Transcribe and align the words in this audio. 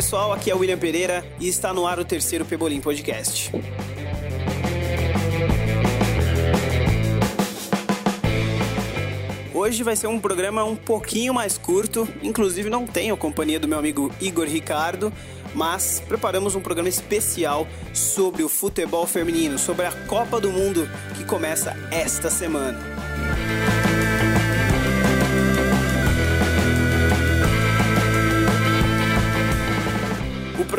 pessoal, 0.00 0.32
aqui 0.32 0.50
é 0.50 0.54
o 0.54 0.58
William 0.58 0.78
Pereira 0.78 1.22
e 1.38 1.46
está 1.46 1.74
no 1.74 1.86
ar 1.86 1.98
o 1.98 2.04
terceiro 2.06 2.42
Pebolim 2.42 2.80
Podcast. 2.80 3.52
Hoje 9.52 9.82
vai 9.82 9.94
ser 9.96 10.06
um 10.06 10.18
programa 10.18 10.64
um 10.64 10.74
pouquinho 10.74 11.34
mais 11.34 11.58
curto, 11.58 12.08
inclusive 12.22 12.70
não 12.70 12.86
tenho 12.86 13.12
a 13.12 13.18
companhia 13.18 13.60
do 13.60 13.68
meu 13.68 13.78
amigo 13.78 14.10
Igor 14.22 14.46
Ricardo, 14.46 15.12
mas 15.54 16.00
preparamos 16.08 16.54
um 16.54 16.62
programa 16.62 16.88
especial 16.88 17.68
sobre 17.92 18.42
o 18.42 18.48
futebol 18.48 19.06
feminino, 19.06 19.58
sobre 19.58 19.84
a 19.84 19.92
Copa 20.06 20.40
do 20.40 20.50
Mundo 20.50 20.88
que 21.14 21.26
começa 21.26 21.76
esta 21.90 22.30
semana. 22.30 22.99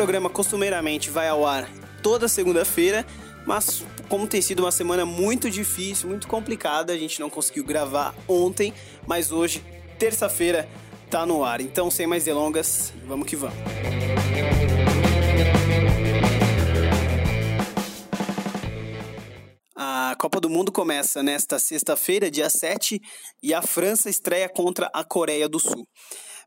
Programa 0.02 0.28
costumeiramente 0.28 1.10
vai 1.10 1.28
ao 1.28 1.46
ar 1.46 1.70
toda 2.02 2.26
segunda-feira, 2.26 3.06
mas 3.46 3.84
como 4.08 4.26
tem 4.26 4.42
sido 4.42 4.64
uma 4.64 4.72
semana 4.72 5.06
muito 5.06 5.48
difícil, 5.48 6.08
muito 6.08 6.26
complicada, 6.26 6.92
a 6.92 6.98
gente 6.98 7.20
não 7.20 7.30
conseguiu 7.30 7.62
gravar 7.62 8.12
ontem, 8.26 8.74
mas 9.06 9.30
hoje, 9.30 9.64
terça-feira, 10.00 10.68
tá 11.08 11.24
no 11.24 11.44
ar. 11.44 11.60
Então, 11.60 11.88
sem 11.88 12.04
mais 12.04 12.24
delongas, 12.24 12.92
vamos 13.06 13.28
que 13.28 13.36
vamos. 13.36 13.56
A 19.76 20.16
Copa 20.18 20.40
do 20.40 20.50
Mundo 20.50 20.72
começa 20.72 21.22
nesta 21.22 21.60
sexta-feira, 21.60 22.28
dia 22.28 22.50
7, 22.50 23.00
e 23.40 23.54
a 23.54 23.62
França 23.62 24.10
estreia 24.10 24.48
contra 24.48 24.90
a 24.92 25.04
Coreia 25.04 25.48
do 25.48 25.60
Sul. 25.60 25.86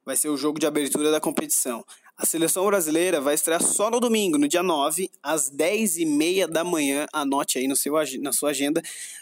Vai 0.06 0.18
ser 0.18 0.28
o 0.28 0.36
jogo 0.36 0.60
de 0.60 0.68
abertura 0.68 1.10
da 1.10 1.22
competição. 1.22 1.82
A 2.18 2.26
seleção 2.26 2.66
brasileira 2.66 3.20
vai 3.20 3.36
estrear 3.36 3.62
só 3.62 3.92
no 3.92 4.00
domingo, 4.00 4.38
no 4.38 4.48
dia 4.48 4.64
9, 4.64 5.10
às 5.22 5.52
10h30 5.52 6.48
da 6.48 6.64
manhã. 6.64 7.06
Anote 7.12 7.58
aí 7.58 7.68
no 7.68 7.76
seu, 7.76 7.94
na 8.22 8.32
sua 8.32 8.52
agenda: 8.52 8.82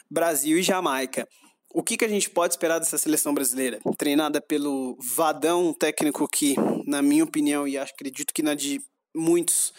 Brasil 0.09 0.59
e 0.59 0.63
Jamaica. 0.63 1.27
O 1.73 1.81
que, 1.81 1.97
que 1.97 2.05
a 2.05 2.08
gente 2.08 2.30
pode 2.30 2.53
esperar 2.53 2.77
dessa 2.77 3.00
seleção 3.00 3.33
brasileira? 3.33 3.80
Treinada 3.97 4.39
pelo 4.39 4.95
Vadão, 5.00 5.69
um 5.69 5.73
técnico 5.73 6.27
que, 6.27 6.55
na 6.85 7.02
minha 7.02 7.23
opinião, 7.23 7.67
e 7.67 7.80
acredito 7.80 8.31
que 8.31 8.44
na 8.44 8.53
de 8.53 8.80
muitos, 9.16 9.73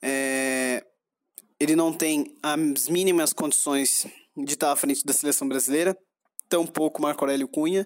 é, 0.00 0.84
ele 1.58 1.74
não 1.74 1.92
tem 1.92 2.36
as 2.40 2.88
mínimas 2.88 3.32
condições 3.32 4.06
de 4.36 4.52
estar 4.52 4.70
à 4.70 4.76
frente 4.76 5.04
da 5.04 5.12
seleção 5.12 5.48
brasileira, 5.48 5.98
tampouco 6.48 7.02
Marco 7.02 7.24
Aurélio 7.24 7.48
Cunha, 7.48 7.84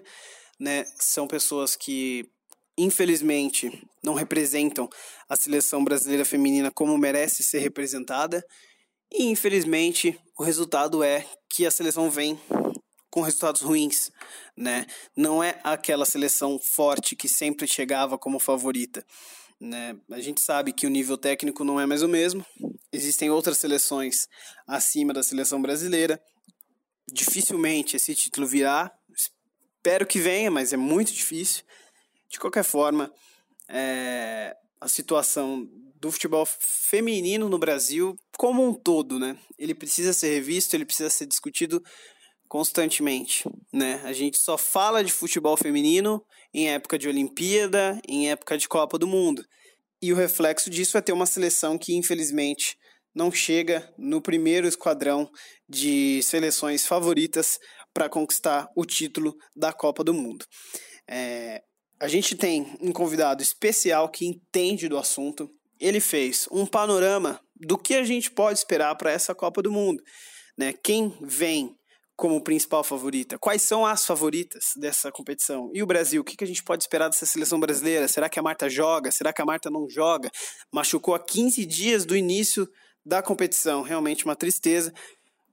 né? 0.59 0.85
São 0.99 1.27
pessoas 1.27 1.75
que 1.75 2.29
infelizmente 2.77 3.71
não 4.03 4.13
representam 4.13 4.89
a 5.27 5.35
seleção 5.35 5.83
brasileira 5.83 6.25
feminina 6.25 6.71
como 6.71 6.97
merece 6.97 7.43
ser 7.43 7.59
representada. 7.59 8.45
E 9.11 9.25
infelizmente 9.25 10.19
o 10.37 10.43
resultado 10.43 11.03
é 11.03 11.25
que 11.49 11.65
a 11.65 11.71
seleção 11.71 12.09
vem 12.09 12.39
com 13.09 13.21
resultados 13.21 13.61
ruins, 13.61 14.11
né? 14.57 14.85
Não 15.15 15.41
é 15.41 15.59
aquela 15.63 16.05
seleção 16.05 16.59
forte 16.59 17.15
que 17.15 17.29
sempre 17.29 17.65
chegava 17.65 18.17
como 18.17 18.39
favorita, 18.39 19.05
né? 19.59 19.97
A 20.11 20.19
gente 20.19 20.41
sabe 20.41 20.73
que 20.73 20.85
o 20.85 20.89
nível 20.89 21.17
técnico 21.17 21.63
não 21.63 21.79
é 21.79 21.85
mais 21.85 22.03
o 22.03 22.09
mesmo. 22.09 22.45
Existem 22.91 23.29
outras 23.29 23.57
seleções 23.57 24.27
acima 24.67 25.13
da 25.13 25.23
seleção 25.23 25.61
brasileira. 25.61 26.21
Dificilmente 27.09 27.95
esse 27.95 28.13
título 28.13 28.45
virá. 28.45 28.91
Espero 29.15 30.05
que 30.05 30.19
venha, 30.19 30.51
mas 30.51 30.73
é 30.73 30.77
muito 30.77 31.13
difícil. 31.13 31.63
De 32.35 32.39
qualquer 32.39 32.65
forma, 32.65 33.09
é, 33.69 34.53
a 34.81 34.89
situação 34.89 35.65
do 36.01 36.11
futebol 36.11 36.45
feminino 36.45 37.47
no 37.47 37.57
Brasil 37.57 38.13
como 38.37 38.61
um 38.61 38.73
todo, 38.73 39.17
né? 39.17 39.37
Ele 39.57 39.73
precisa 39.73 40.11
ser 40.11 40.33
revisto, 40.33 40.75
ele 40.75 40.83
precisa 40.83 41.09
ser 41.09 41.27
discutido 41.27 41.81
constantemente, 42.49 43.49
né? 43.71 44.01
A 44.03 44.11
gente 44.11 44.37
só 44.37 44.57
fala 44.57 45.01
de 45.01 45.13
futebol 45.13 45.55
feminino 45.55 46.21
em 46.53 46.67
época 46.67 46.99
de 46.99 47.07
Olimpíada, 47.07 48.01
em 48.05 48.29
época 48.29 48.57
de 48.57 48.67
Copa 48.67 48.99
do 48.99 49.07
Mundo. 49.07 49.41
E 50.01 50.11
o 50.11 50.17
reflexo 50.17 50.69
disso 50.69 50.97
é 50.97 51.01
ter 51.01 51.13
uma 51.13 51.25
seleção 51.25 51.77
que, 51.77 51.95
infelizmente, 51.95 52.77
não 53.15 53.31
chega 53.31 53.89
no 53.97 54.21
primeiro 54.21 54.67
esquadrão 54.67 55.31
de 55.69 56.21
seleções 56.21 56.85
favoritas 56.85 57.57
para 57.93 58.09
conquistar 58.09 58.67
o 58.75 58.83
título 58.83 59.37
da 59.55 59.71
Copa 59.71 60.03
do 60.03 60.13
Mundo. 60.13 60.45
É, 61.09 61.63
a 62.05 62.07
gente 62.07 62.35
tem 62.35 62.77
um 62.79 62.91
convidado 62.91 63.41
especial 63.41 64.07
que 64.09 64.27
entende 64.27 64.87
do 64.87 64.95
assunto. 64.95 65.49
Ele 65.79 65.99
fez 65.99 66.47
um 66.51 66.63
panorama 66.63 67.41
do 67.55 67.79
que 67.79 67.95
a 67.95 68.03
gente 68.03 68.29
pode 68.29 68.59
esperar 68.59 68.93
para 68.95 69.11
essa 69.11 69.33
Copa 69.33 69.59
do 69.59 69.71
Mundo. 69.71 70.03
Né? 70.55 70.71
Quem 70.71 71.17
vem 71.19 71.75
como 72.15 72.43
principal 72.43 72.83
favorita? 72.83 73.39
Quais 73.39 73.63
são 73.63 73.83
as 73.83 74.05
favoritas 74.05 74.65
dessa 74.77 75.11
competição? 75.11 75.71
E 75.73 75.81
o 75.81 75.87
Brasil? 75.87 76.21
O 76.21 76.23
que 76.23 76.43
a 76.43 76.47
gente 76.47 76.63
pode 76.63 76.83
esperar 76.83 77.09
dessa 77.09 77.25
seleção 77.25 77.59
brasileira? 77.59 78.07
Será 78.07 78.29
que 78.29 78.39
a 78.39 78.43
Marta 78.43 78.69
joga? 78.69 79.11
Será 79.11 79.33
que 79.33 79.41
a 79.41 79.45
Marta 79.45 79.71
não 79.71 79.89
joga? 79.89 80.29
Machucou 80.71 81.15
há 81.15 81.19
15 81.19 81.65
dias 81.65 82.05
do 82.05 82.15
início 82.15 82.69
da 83.03 83.23
competição. 83.23 83.81
Realmente 83.81 84.25
uma 84.25 84.35
tristeza. 84.35 84.93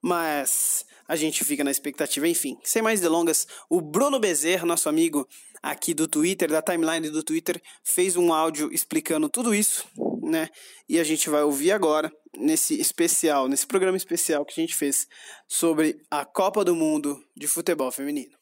Mas 0.03 0.85
a 1.13 1.17
gente 1.17 1.45
fica 1.45 1.63
na 1.63 1.71
expectativa. 1.71 2.27
Enfim, 2.27 2.57
sem 2.65 2.81
mais 2.81 2.99
delongas, 2.99 3.47
o 3.69 3.83
Bruno 3.83 4.19
Bezerra, 4.19 4.65
nosso 4.65 4.89
amigo 4.89 5.29
aqui 5.63 5.93
do 5.93 6.09
Twitter, 6.09 6.49
da 6.49 6.63
timeline 6.63 7.11
do 7.11 7.23
Twitter, 7.23 7.61
fez 7.85 8.17
um 8.17 8.33
áudio 8.33 8.73
explicando 8.73 9.29
tudo 9.29 9.55
isso, 9.55 9.85
né? 10.23 10.49
E 10.89 10.99
a 10.99 11.05
gente 11.05 11.29
vai 11.29 11.43
ouvir 11.43 11.73
agora 11.73 12.11
nesse 12.35 12.81
especial, 12.81 13.47
nesse 13.47 13.67
programa 13.67 13.99
especial 13.99 14.43
que 14.43 14.59
a 14.59 14.63
gente 14.63 14.75
fez 14.75 15.07
sobre 15.47 16.01
a 16.11 16.25
Copa 16.25 16.65
do 16.65 16.75
Mundo 16.75 17.23
de 17.37 17.47
futebol 17.47 17.93
feminino. 17.93 18.33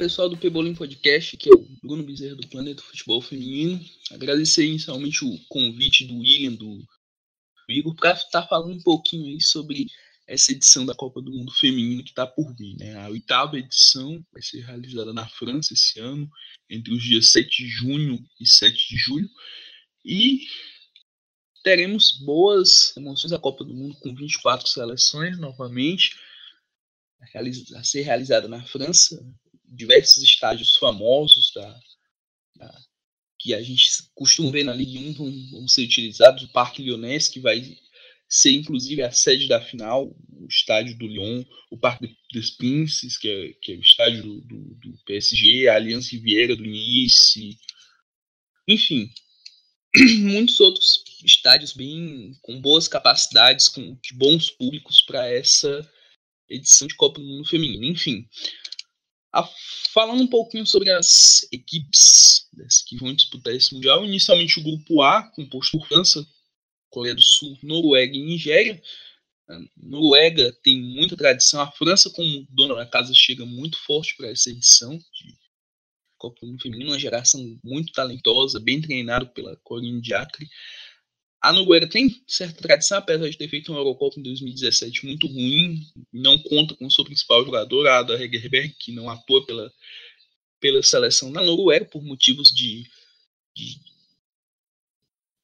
Pessoal 0.00 0.30
do 0.30 0.36
Pebolim 0.38 0.74
Podcast, 0.74 1.36
que 1.36 1.50
é 1.50 1.52
o 1.52 1.68
Bruno 1.82 2.02
Bezerra 2.02 2.34
do 2.34 2.48
Planeta 2.48 2.80
Futebol 2.80 3.20
Feminino. 3.20 3.78
Agradecer 4.10 4.64
inicialmente 4.64 5.22
o 5.26 5.38
convite 5.46 6.06
do 6.06 6.16
William, 6.20 6.54
do 6.54 6.82
Igor, 7.68 7.94
para 7.94 8.12
estar 8.12 8.48
falando 8.48 8.76
um 8.76 8.82
pouquinho 8.82 9.26
aí 9.26 9.42
sobre 9.42 9.88
essa 10.26 10.52
edição 10.52 10.86
da 10.86 10.94
Copa 10.94 11.20
do 11.20 11.30
Mundo 11.30 11.52
Feminino 11.52 12.02
que 12.02 12.08
está 12.08 12.26
por 12.26 12.50
vir. 12.56 12.78
Né? 12.78 12.96
A 12.96 13.10
oitava 13.10 13.58
edição 13.58 14.24
vai 14.32 14.40
ser 14.40 14.64
realizada 14.64 15.12
na 15.12 15.28
França 15.28 15.74
esse 15.74 16.00
ano, 16.00 16.26
entre 16.70 16.94
os 16.94 17.02
dias 17.02 17.30
7 17.30 17.62
de 17.62 17.68
junho 17.68 18.26
e 18.40 18.46
7 18.46 18.88
de 18.88 18.96
julho. 18.96 19.28
E 20.02 20.46
teremos 21.62 22.12
boas 22.24 22.96
emoções 22.96 23.32
da 23.32 23.38
Copa 23.38 23.64
do 23.64 23.74
Mundo 23.74 23.94
com 23.96 24.14
24 24.14 24.66
seleções 24.66 25.38
novamente 25.38 26.16
a 27.74 27.84
ser 27.84 28.00
realizada 28.00 28.48
na 28.48 28.64
França 28.64 29.22
diversos 29.70 30.22
estádios 30.22 30.76
famosos 30.76 31.52
da, 31.54 31.80
da, 32.56 32.82
que 33.38 33.54
a 33.54 33.62
gente 33.62 33.88
costuma 34.14 34.50
ver 34.50 34.64
na 34.64 34.74
Ligue 34.74 34.98
1 34.98 35.12
vão, 35.14 35.50
vão 35.52 35.68
ser 35.68 35.82
utilizados. 35.82 36.42
O 36.42 36.52
Parque 36.52 36.82
Lyonnais, 36.82 37.28
que 37.28 37.40
vai 37.40 37.78
ser 38.28 38.52
inclusive 38.52 39.02
a 39.02 39.10
sede 39.10 39.48
da 39.48 39.60
final, 39.60 40.06
o 40.32 40.46
estádio 40.46 40.96
do 40.96 41.06
Lyon, 41.06 41.44
o 41.70 41.78
Parque 41.78 42.16
dos 42.32 42.50
Princes, 42.50 43.18
que 43.18 43.28
é, 43.28 43.52
que 43.60 43.72
é 43.72 43.76
o 43.76 43.80
estádio 43.80 44.22
do, 44.22 44.40
do, 44.42 44.74
do 44.76 44.98
PSG, 45.04 45.68
a 45.68 45.74
Aliança 45.74 46.16
Vieira 46.18 46.54
do 46.54 46.62
Nice, 46.62 47.58
enfim, 48.68 49.10
muitos 50.20 50.60
outros 50.60 51.02
estádios 51.24 51.72
bem 51.72 52.32
com 52.42 52.60
boas 52.60 52.86
capacidades, 52.86 53.66
com 53.66 53.98
bons 54.14 54.48
públicos 54.50 55.02
para 55.02 55.28
essa 55.28 55.90
edição 56.48 56.86
de 56.86 56.94
Copa 56.94 57.20
do 57.20 57.26
Mundo 57.26 57.48
Feminino. 57.48 57.84
Enfim, 57.84 58.28
a, 59.32 59.48
falando 59.92 60.22
um 60.22 60.26
pouquinho 60.26 60.66
sobre 60.66 60.90
as 60.90 61.46
equipes 61.52 62.48
que 62.86 62.96
vão 62.96 63.14
disputar 63.14 63.54
esse 63.54 63.74
Mundial, 63.74 64.04
inicialmente 64.04 64.58
o 64.58 64.62
grupo 64.62 65.02
A, 65.02 65.22
composto 65.22 65.78
por 65.78 65.86
França, 65.86 66.26
Coreia 66.90 67.14
do 67.14 67.22
Sul, 67.22 67.56
Noruega 67.62 68.14
e 68.14 68.22
Nigéria. 68.22 68.82
A 69.48 69.58
Noruega 69.76 70.52
tem 70.62 70.80
muita 70.80 71.16
tradição, 71.16 71.60
a 71.60 71.70
França, 71.70 72.10
como 72.10 72.46
dona 72.50 72.74
da 72.74 72.86
casa, 72.86 73.12
chega 73.14 73.46
muito 73.46 73.78
forte 73.78 74.16
para 74.16 74.28
essa 74.28 74.50
edição 74.50 74.96
de 74.98 75.38
Copa 76.18 76.44
do 76.44 76.58
Feminino, 76.58 76.90
uma 76.90 76.98
geração 76.98 77.40
muito 77.64 77.92
talentosa, 77.92 78.60
bem 78.60 78.80
treinada 78.80 79.24
pela 79.26 79.56
Corinne 79.56 80.02
Diacre. 80.02 80.46
A 81.40 81.52
Noruega 81.52 81.88
tem 81.88 82.22
certa 82.26 82.60
tradição, 82.60 82.98
apesar 82.98 83.28
de 83.28 83.38
ter 83.38 83.48
feito 83.48 83.72
uma 83.72 83.80
Eurocopa 83.80 84.20
em 84.20 84.22
2017 84.22 85.06
muito 85.06 85.26
ruim, 85.26 85.80
não 86.12 86.38
conta 86.38 86.74
com 86.74 86.90
sua 86.90 87.04
principal 87.04 87.42
jogadora, 87.44 87.92
a 87.92 87.98
Ada 88.00 88.22
Hegerberg, 88.22 88.74
que 88.78 88.92
não 88.92 89.08
atua 89.08 89.44
pela, 89.46 89.72
pela 90.60 90.82
seleção 90.82 91.32
da 91.32 91.42
Noruega 91.42 91.86
por 91.86 92.02
motivos 92.02 92.48
de, 92.48 92.84
de, 93.56 93.80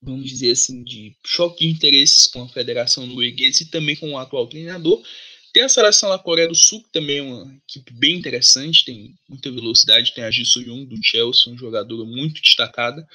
vamos 0.02 0.28
dizer 0.28 0.50
assim, 0.50 0.84
de 0.84 1.16
choque 1.24 1.66
de 1.66 1.72
interesses 1.72 2.26
com 2.26 2.42
a 2.42 2.48
Federação 2.48 3.06
Norueguesa 3.06 3.62
e 3.62 3.66
também 3.66 3.96
com 3.96 4.10
o 4.10 4.18
atual 4.18 4.46
treinador. 4.46 5.02
Tem 5.50 5.62
a 5.62 5.68
seleção 5.70 6.10
da 6.10 6.18
Coreia 6.18 6.48
do 6.48 6.54
Sul, 6.54 6.82
que 6.82 6.92
também 6.92 7.18
é 7.18 7.22
uma 7.22 7.56
equipe 7.66 7.90
bem 7.94 8.16
interessante, 8.16 8.84
tem 8.84 9.14
muita 9.26 9.50
velocidade, 9.50 10.12
tem 10.12 10.24
a 10.24 10.30
Ji 10.30 10.44
Soo-young 10.44 10.84
do 10.84 11.02
Chelsea, 11.02 11.50
uma 11.50 11.56
jogadora 11.56 12.04
muito 12.04 12.42
destacada. 12.42 13.08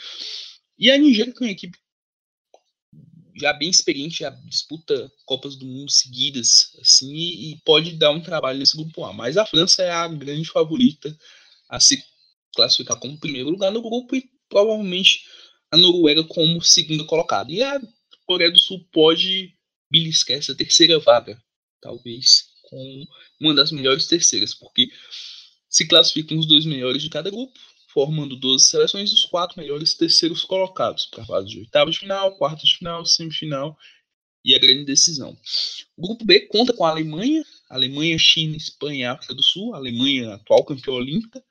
E 0.80 0.90
a 0.90 0.98
Nigéria, 0.98 1.32
que 1.32 1.44
é 1.44 1.46
uma 1.46 1.52
equipe 1.52 1.78
já 3.36 3.54
bem 3.54 3.70
experiente, 3.70 4.20
já 4.20 4.30
disputa 4.30 5.12
Copas 5.26 5.56
do 5.56 5.66
Mundo 5.66 5.92
seguidas, 5.92 6.72
assim, 6.82 7.14
e, 7.14 7.62
pode 7.64 7.94
dar 7.94 8.12
um 8.12 8.22
trabalho 8.22 8.60
nesse 8.60 8.76
grupo 8.76 9.04
A. 9.04 9.14
Mas 9.14 9.38
a 9.38 9.46
França 9.46 9.84
é 9.84 9.92
a 9.92 10.08
grande 10.08 10.50
favorita 10.50 11.16
a 11.70 11.80
se 11.80 12.04
classificar 12.56 13.00
como 13.00 13.20
primeiro 13.20 13.50
lugar 13.50 13.72
no 13.72 13.82
grupo 13.82 14.16
e 14.16 14.30
provavelmente 14.50 15.24
a 15.72 15.78
Noruega 15.78 16.24
como 16.24 16.62
segunda 16.62 17.04
colocada. 17.06 17.52
E 17.52 17.64
a 17.64 17.80
Coreia 18.26 18.52
do 18.52 18.60
Sul 18.60 18.86
pode 18.92 19.56
beliscar 19.90 20.38
essa 20.38 20.56
terceira 20.56 21.00
vaga, 21.00 21.42
talvez 21.82 22.46
com 22.64 23.06
uma 23.40 23.54
das 23.54 23.72
melhores 23.72 24.08
terceiras, 24.08 24.54
porque 24.54 24.90
se 25.70 25.88
classificam 25.88 26.38
os 26.38 26.46
dois 26.46 26.66
melhores 26.66 27.02
de 27.02 27.10
cada 27.10 27.30
grupo, 27.30 27.58
formando 27.94 28.36
12 28.36 28.66
seleções 28.66 29.12
e 29.12 29.14
os 29.14 29.26
quatro 29.26 29.60
melhores 29.60 29.94
terceiros 29.94 30.44
colocados 30.44 31.06
para 31.08 31.24
a 31.24 31.26
fase 31.26 31.50
de 31.50 31.60
oitavas 31.60 31.96
de 31.96 32.00
final, 32.02 32.38
quartas 32.38 32.70
de 32.70 32.78
final, 32.78 33.06
semifinal 33.06 33.78
e 34.44 34.56
a 34.56 34.60
grande 34.60 34.86
decisão. 34.86 35.38
O 35.96 36.08
grupo 36.08 36.26
B 36.26 36.42
conta 36.48 36.74
com 36.74 36.86
a 36.86 36.90
Alemanha, 36.90 37.44
Alemanha, 37.70 38.18
China, 38.18 38.56
Espanha 38.56 39.00
e 39.00 39.04
África 39.06 39.34
do 39.34 39.44
Sul, 39.44 39.74
a 39.74 39.78
Alemanha 39.78 40.34
atual 40.34 40.66
campeã 40.66 40.94
olímpica, 40.94 41.44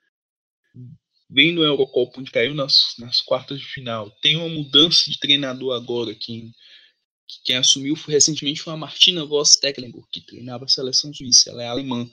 vem 1.29 1.53
no 1.53 1.63
Eurocopa 1.63 2.21
onde 2.21 2.31
caiu 2.31 2.55
nas, 2.55 2.95
nas 2.99 3.21
quartas 3.21 3.61
de 3.61 3.67
final. 3.67 4.11
Tem 4.21 4.37
uma 4.37 4.49
mudança 4.49 5.11
de 5.11 5.19
treinador 5.19 5.75
agora, 5.75 6.15
quem, 6.15 6.53
quem 7.45 7.57
assumiu 7.57 7.95
foi, 7.95 8.15
recentemente 8.15 8.61
foi 8.61 8.73
a 8.73 8.77
Martina 8.77 9.25
Voss 9.25 9.57
Tecklenburg, 9.57 10.09
que 10.11 10.21
treinava 10.21 10.65
a 10.65 10.69
seleção 10.69 11.15
suíça, 11.15 11.51
ela 11.51 11.63
é 11.63 11.69
alemã. 11.69 12.11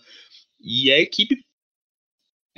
E 0.59 0.91
a 0.91 0.99
equipe 0.99 1.46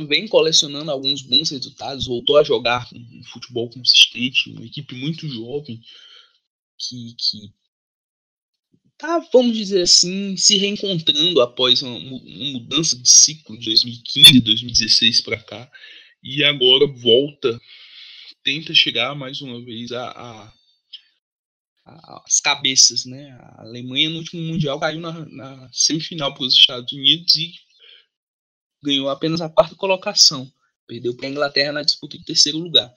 vem 0.06 0.28
colecionando 0.28 0.92
alguns 0.92 1.22
bons 1.22 1.50
resultados, 1.50 2.06
voltou 2.06 2.38
a 2.38 2.44
jogar 2.44 2.88
um 2.94 3.24
futebol 3.24 3.70
consistente, 3.70 4.50
uma 4.52 4.66
equipe 4.66 4.96
muito 4.96 5.28
jovem 5.28 5.82
que, 6.78 7.16
que 7.18 7.54
tá, 8.98 9.20
vamos 9.32 9.56
dizer 9.56 9.82
assim, 9.84 10.36
se 10.36 10.58
reencontrando 10.58 11.42
após 11.42 11.82
uma, 11.82 11.96
uma 11.98 12.52
mudança 12.52 12.98
de 12.98 13.10
ciclo 13.10 13.58
de 13.58 13.66
2015, 13.66 14.42
2016 14.42 15.22
para 15.22 15.42
cá, 15.42 15.72
e 16.22 16.44
agora 16.44 16.86
volta, 16.86 17.60
tenta 18.44 18.74
chegar 18.74 19.16
mais 19.16 19.42
uma 19.42 19.64
vez 19.64 19.92
a, 19.92 20.10
a, 20.10 20.54
as 22.26 22.40
cabeças, 22.40 23.06
né? 23.06 23.32
A 23.42 23.64
Alemanha 23.64 24.10
no 24.10 24.18
último 24.18 24.42
mundial 24.42 24.80
caiu 24.80 25.00
na, 25.00 25.26
na 25.26 25.70
semifinal 25.72 26.34
para 26.34 26.44
os 26.44 26.54
Estados 26.54 26.92
Unidos 26.92 27.36
e 27.36 27.54
ganhou 28.82 29.10
apenas 29.10 29.42
a 29.42 29.50
quarta 29.50 29.76
colocação. 29.76 30.52
Perdeu 30.88 31.16
para 31.16 31.28
a 31.28 31.30
Inglaterra 31.30 31.72
na 31.72 31.84
disputa 31.84 32.18
de 32.18 32.26
terceiro 32.26 32.58
lugar. 32.58 32.94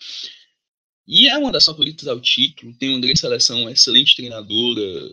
E 1.07 1.29
é 1.29 1.37
uma 1.37 1.53
das 1.53 1.65
favoritas 1.65 2.07
ao 2.07 2.21
título, 2.21 2.75
tem 2.79 2.91
uma 2.91 3.01
grande 3.01 3.19
seleção, 3.19 3.63
uma 3.63 3.73
excelente 3.73 4.15
treinadora, 4.17 5.13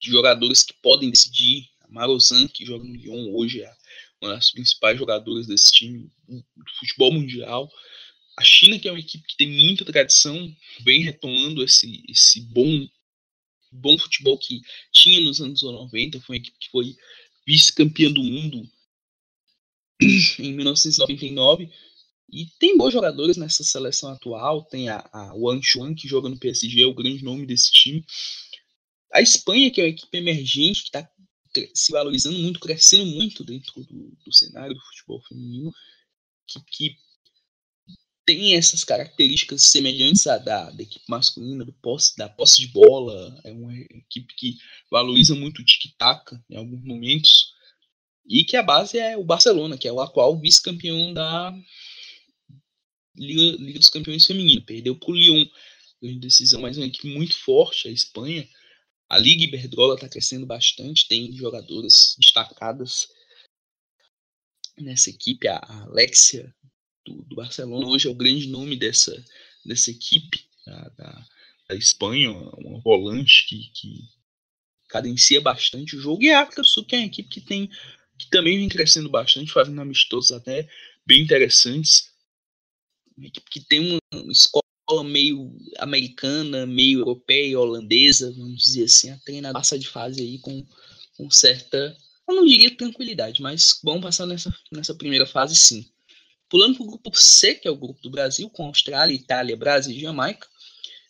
de 0.00 0.10
jogadores 0.10 0.62
que 0.62 0.74
podem 0.82 1.10
decidir. 1.10 1.68
A 1.80 1.90
Marozan, 1.90 2.46
que 2.48 2.66
joga 2.66 2.84
no 2.84 2.94
Lyon 2.94 3.34
hoje, 3.34 3.62
é 3.62 3.72
uma 4.20 4.34
das 4.34 4.50
principais 4.50 4.98
jogadoras 4.98 5.46
desse 5.46 5.72
time 5.72 6.10
do 6.28 6.70
futebol 6.78 7.12
mundial. 7.12 7.70
A 8.36 8.44
China, 8.44 8.78
que 8.78 8.88
é 8.88 8.92
uma 8.92 9.00
equipe 9.00 9.26
que 9.26 9.36
tem 9.36 9.48
muita 9.48 9.84
tradição, 9.84 10.54
vem 10.80 11.02
retomando 11.02 11.62
esse, 11.62 12.04
esse 12.08 12.40
bom, 12.52 12.86
bom 13.72 13.98
futebol 13.98 14.38
que 14.38 14.60
tinha 14.92 15.20
nos 15.20 15.40
anos 15.40 15.62
90. 15.62 16.20
Foi 16.20 16.36
uma 16.36 16.40
equipe 16.40 16.58
que 16.58 16.70
foi 16.70 16.94
vice-campeã 17.46 18.10
do 18.12 18.22
mundo 18.22 18.68
em 20.38 20.52
1999. 20.54 21.70
E 22.30 22.46
tem 22.58 22.76
bons 22.76 22.92
jogadores 22.92 23.36
nessa 23.36 23.64
seleção 23.64 24.10
atual. 24.10 24.64
Tem 24.64 24.88
a, 24.88 24.98
a 25.12 25.32
Chuan, 25.62 25.94
que 25.94 26.06
joga 26.06 26.28
no 26.28 26.38
PSG, 26.38 26.82
é 26.82 26.86
o 26.86 26.94
grande 26.94 27.24
nome 27.24 27.46
desse 27.46 27.72
time. 27.72 28.04
A 29.12 29.22
Espanha, 29.22 29.70
que 29.70 29.80
é 29.80 29.84
uma 29.84 29.90
equipe 29.90 30.18
emergente, 30.18 30.82
que 30.82 30.88
está 30.88 31.08
se 31.74 31.92
valorizando 31.92 32.38
muito, 32.38 32.60
crescendo 32.60 33.06
muito 33.06 33.42
dentro 33.42 33.82
do, 33.84 34.16
do 34.24 34.32
cenário 34.32 34.74
do 34.74 34.80
futebol 34.80 35.22
feminino, 35.22 35.72
que, 36.46 36.60
que, 36.70 36.96
tem 38.26 38.56
essas 38.56 38.84
características 38.84 39.62
semelhantes 39.62 40.26
à 40.26 40.36
da, 40.36 40.70
da 40.70 40.82
equipe 40.82 41.04
masculina, 41.08 41.66
posse, 41.80 42.14
da 42.14 42.28
posse 42.28 42.60
de 42.60 42.66
bola, 42.66 43.40
é 43.42 43.50
uma 43.50 43.74
equipe 43.74 44.34
que 44.36 44.58
valoriza 44.90 45.34
muito 45.34 45.62
o 45.62 45.64
tic-tac 45.64 46.38
em 46.50 46.56
alguns 46.56 46.84
momentos, 46.84 47.47
e 48.28 48.44
que 48.44 48.56
a 48.56 48.62
base 48.62 48.98
é 48.98 49.16
o 49.16 49.24
Barcelona, 49.24 49.78
que 49.78 49.88
é 49.88 49.92
o 49.92 50.00
atual 50.00 50.38
vice-campeão 50.38 51.14
da 51.14 51.50
Liga, 53.16 53.56
Liga, 53.56 53.78
dos 53.78 53.88
Campeões 53.88 54.26
Feminina. 54.26 54.60
Perdeu 54.60 54.94
para 54.94 55.10
o 55.10 55.14
Lyon, 55.14 55.46
grande 56.00 56.20
decisão, 56.20 56.60
mas 56.60 56.76
uma 56.76 56.86
equipe 56.86 57.08
muito 57.08 57.34
forte, 57.34 57.88
a 57.88 57.90
Espanha. 57.90 58.46
A 59.08 59.18
Liga 59.18 59.44
Iberdrola 59.44 59.94
está 59.94 60.08
crescendo 60.08 60.44
bastante, 60.44 61.08
tem 61.08 61.32
jogadoras 61.32 62.14
destacadas 62.18 63.08
nessa 64.76 65.08
equipe. 65.08 65.48
A 65.48 65.84
Alexia 65.84 66.54
do, 67.06 67.22
do 67.22 67.36
Barcelona 67.36 67.86
hoje 67.86 68.08
é 68.08 68.10
o 68.10 68.14
grande 68.14 68.46
nome 68.48 68.76
dessa, 68.76 69.24
dessa 69.64 69.90
equipe 69.90 70.46
da, 70.66 70.88
da, 70.90 71.26
da 71.70 71.74
Espanha, 71.74 72.30
uma 72.30 72.78
volante 72.80 73.46
que, 73.48 73.70
que 73.72 74.18
cadencia 74.86 75.40
bastante 75.40 75.96
o 75.96 76.00
jogo. 76.00 76.22
E 76.22 76.30
a 76.30 76.42
África 76.42 76.60
do 76.60 76.68
Sul, 76.68 76.84
que 76.84 76.94
é 76.94 76.98
uma 76.98 77.06
equipe 77.06 77.30
que 77.30 77.40
tem 77.40 77.70
que 78.18 78.28
também 78.30 78.58
vem 78.58 78.68
crescendo 78.68 79.08
bastante, 79.08 79.52
fazendo 79.52 79.80
amistosos 79.80 80.32
até 80.32 80.68
bem 81.06 81.22
interessantes. 81.22 82.10
Que 83.50 83.60
tem 83.60 83.98
uma 84.12 84.32
escola 84.32 85.04
meio 85.04 85.56
americana, 85.78 86.66
meio 86.66 87.00
europeia, 87.00 87.58
holandesa, 87.58 88.32
vamos 88.32 88.62
dizer 88.62 88.84
assim, 88.84 89.10
a 89.10 89.18
treinadora 89.18 89.60
passa 89.60 89.78
de 89.78 89.88
fase 89.88 90.20
aí 90.22 90.38
com, 90.38 90.64
com 91.16 91.30
certa, 91.30 91.96
eu 92.28 92.34
não 92.34 92.44
diria 92.44 92.76
tranquilidade, 92.76 93.40
mas 93.40 93.80
vamos 93.82 94.02
passar 94.02 94.26
nessa, 94.26 94.54
nessa 94.70 94.94
primeira 94.94 95.26
fase 95.26 95.56
sim. 95.56 95.90
Pulando 96.48 96.76
para 96.76 96.84
o 96.84 96.86
grupo 96.86 97.10
C, 97.14 97.54
que 97.54 97.66
é 97.66 97.70
o 97.70 97.76
grupo 97.76 98.00
do 98.02 98.10
Brasil, 98.10 98.48
com 98.50 98.66
Austrália, 98.66 99.14
Itália, 99.14 99.56
Brasil 99.56 99.96
e 99.96 100.00
Jamaica. 100.00 100.46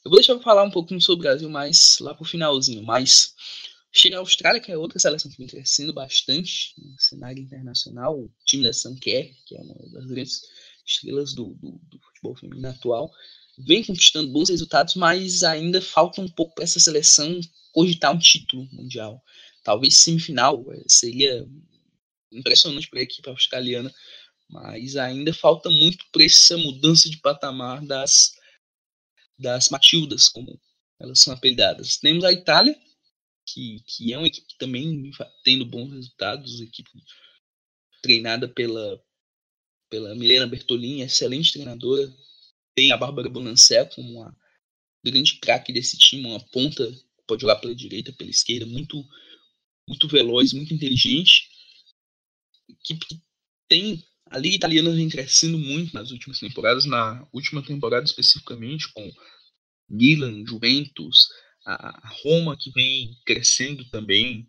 Eu 0.05 0.11
vou 0.11 0.19
deixar 0.19 0.33
eu 0.33 0.41
falar 0.41 0.63
um 0.63 0.71
pouquinho 0.71 1.01
sobre 1.01 1.27
o 1.27 1.29
Brasil 1.29 1.51
mais 1.51 1.99
lá 2.01 2.15
para 2.15 2.23
o 2.23 2.27
finalzinho, 2.27 2.83
mas 2.83 3.35
chega 3.93 4.17
a 4.17 4.21
Austrália, 4.21 4.61
que 4.61 4.71
é 4.71 4.77
outra 4.77 4.99
seleção 4.99 5.31
que 5.31 5.39
vem 5.39 5.47
crescendo 5.47 5.93
bastante 5.93 6.75
no 6.79 6.99
cenário 6.99 7.43
internacional, 7.43 8.19
o 8.19 8.31
time 8.45 8.65
da 8.65 8.73
Sanquer, 8.73 9.33
que 9.47 9.57
é 9.57 9.61
uma 9.61 9.75
das 9.91 10.07
grandes 10.07 10.43
estrelas 10.87 11.35
do, 11.35 11.55
do, 11.55 11.81
do 11.89 12.01
futebol 12.01 12.37
feminino 12.37 12.69
atual, 12.69 13.11
vem 13.59 13.85
conquistando 13.85 14.33
bons 14.33 14.49
resultados, 14.49 14.95
mas 14.95 15.43
ainda 15.43 15.81
falta 15.81 16.21
um 16.21 16.29
pouco 16.29 16.55
para 16.55 16.65
essa 16.65 16.81
seleção 16.81 17.41
cogitar 17.73 18.15
um 18.15 18.19
título 18.19 18.69
mundial. 18.73 19.23
Talvez 19.63 19.99
semifinal 19.99 20.65
eh, 20.73 20.85
seria 20.87 21.47
impressionante 22.33 22.89
para 22.89 23.01
a 23.01 23.03
equipe 23.03 23.29
australiana, 23.29 23.93
mas 24.49 24.97
ainda 24.97 25.33
falta 25.35 25.69
muito 25.69 26.07
para 26.11 26.25
essa 26.25 26.57
mudança 26.57 27.09
de 27.11 27.19
patamar 27.19 27.85
das, 27.85 28.35
das 29.39 29.69
Matildas, 29.69 30.29
como 30.29 30.59
elas 30.99 31.21
são 31.21 31.35
apelidadas. 31.35 31.97
Temos 31.97 32.25
a 32.25 32.33
Itália, 32.33 32.79
que, 33.53 33.83
que 33.87 34.13
é 34.13 34.19
uma 34.19 34.27
equipe 34.27 34.47
que 34.47 34.59
também 34.59 35.11
tendo 35.43 35.65
bons 35.65 35.93
resultados, 35.93 36.61
equipe 36.61 36.91
treinada 38.03 38.49
pela, 38.49 39.03
pela 39.91 40.15
Milena 40.15 40.47
Bertolini, 40.47 41.03
excelente 41.03 41.53
treinadora, 41.53 42.13
tem 42.75 42.93
a 42.93 42.97
Bárbara 42.97 43.29
Bonancé 43.29 43.85
como 43.87 44.21
uma 44.21 44.37
grande 45.05 45.39
craque 45.41 45.73
desse 45.73 45.97
time, 45.99 46.27
uma 46.27 46.41
ponta 46.41 46.91
que 46.91 47.27
pode 47.27 47.43
jogar 47.43 47.57
pela 47.57 47.75
direita, 47.75 48.13
pela 48.13 48.31
esquerda, 48.31 48.67
muito 48.67 49.05
muito 49.89 50.07
veloz, 50.07 50.53
muito 50.53 50.75
inteligente. 50.75 51.49
Equipe 52.69 53.07
que 53.07 53.21
tem 53.69 54.05
a 54.27 54.39
liga 54.39 54.57
italiana 54.57 54.91
vem 54.91 55.09
crescendo 55.09 55.59
muito 55.59 55.95
nas 55.95 56.11
últimas 56.11 56.39
temporadas, 56.39 56.85
na 56.85 57.27
última 57.33 57.63
temporada 57.63 58.05
especificamente 58.05 58.93
com 58.93 59.11
Milan, 59.89 60.45
Juventus, 60.47 61.29
a 61.75 62.09
Roma 62.23 62.57
que 62.59 62.71
vem 62.71 63.17
crescendo 63.27 63.85
também, 63.91 64.49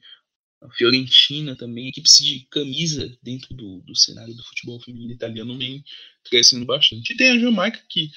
a 0.62 0.70
Fiorentina 0.72 1.56
também, 1.56 1.88
equipes 1.88 2.18
de 2.18 2.48
camisa 2.52 3.18
dentro 3.22 3.54
do, 3.54 3.82
do 3.82 3.96
cenário 3.96 4.34
do 4.34 4.44
futebol 4.44 4.82
feminino 4.82 5.12
italiano 5.12 5.58
vem 5.58 5.84
crescendo 6.26 6.66
bastante. 6.66 7.14
E 7.14 7.18
tem 7.18 7.32
a 7.32 7.40
Jamaica, 7.40 7.84
que, 7.90 8.10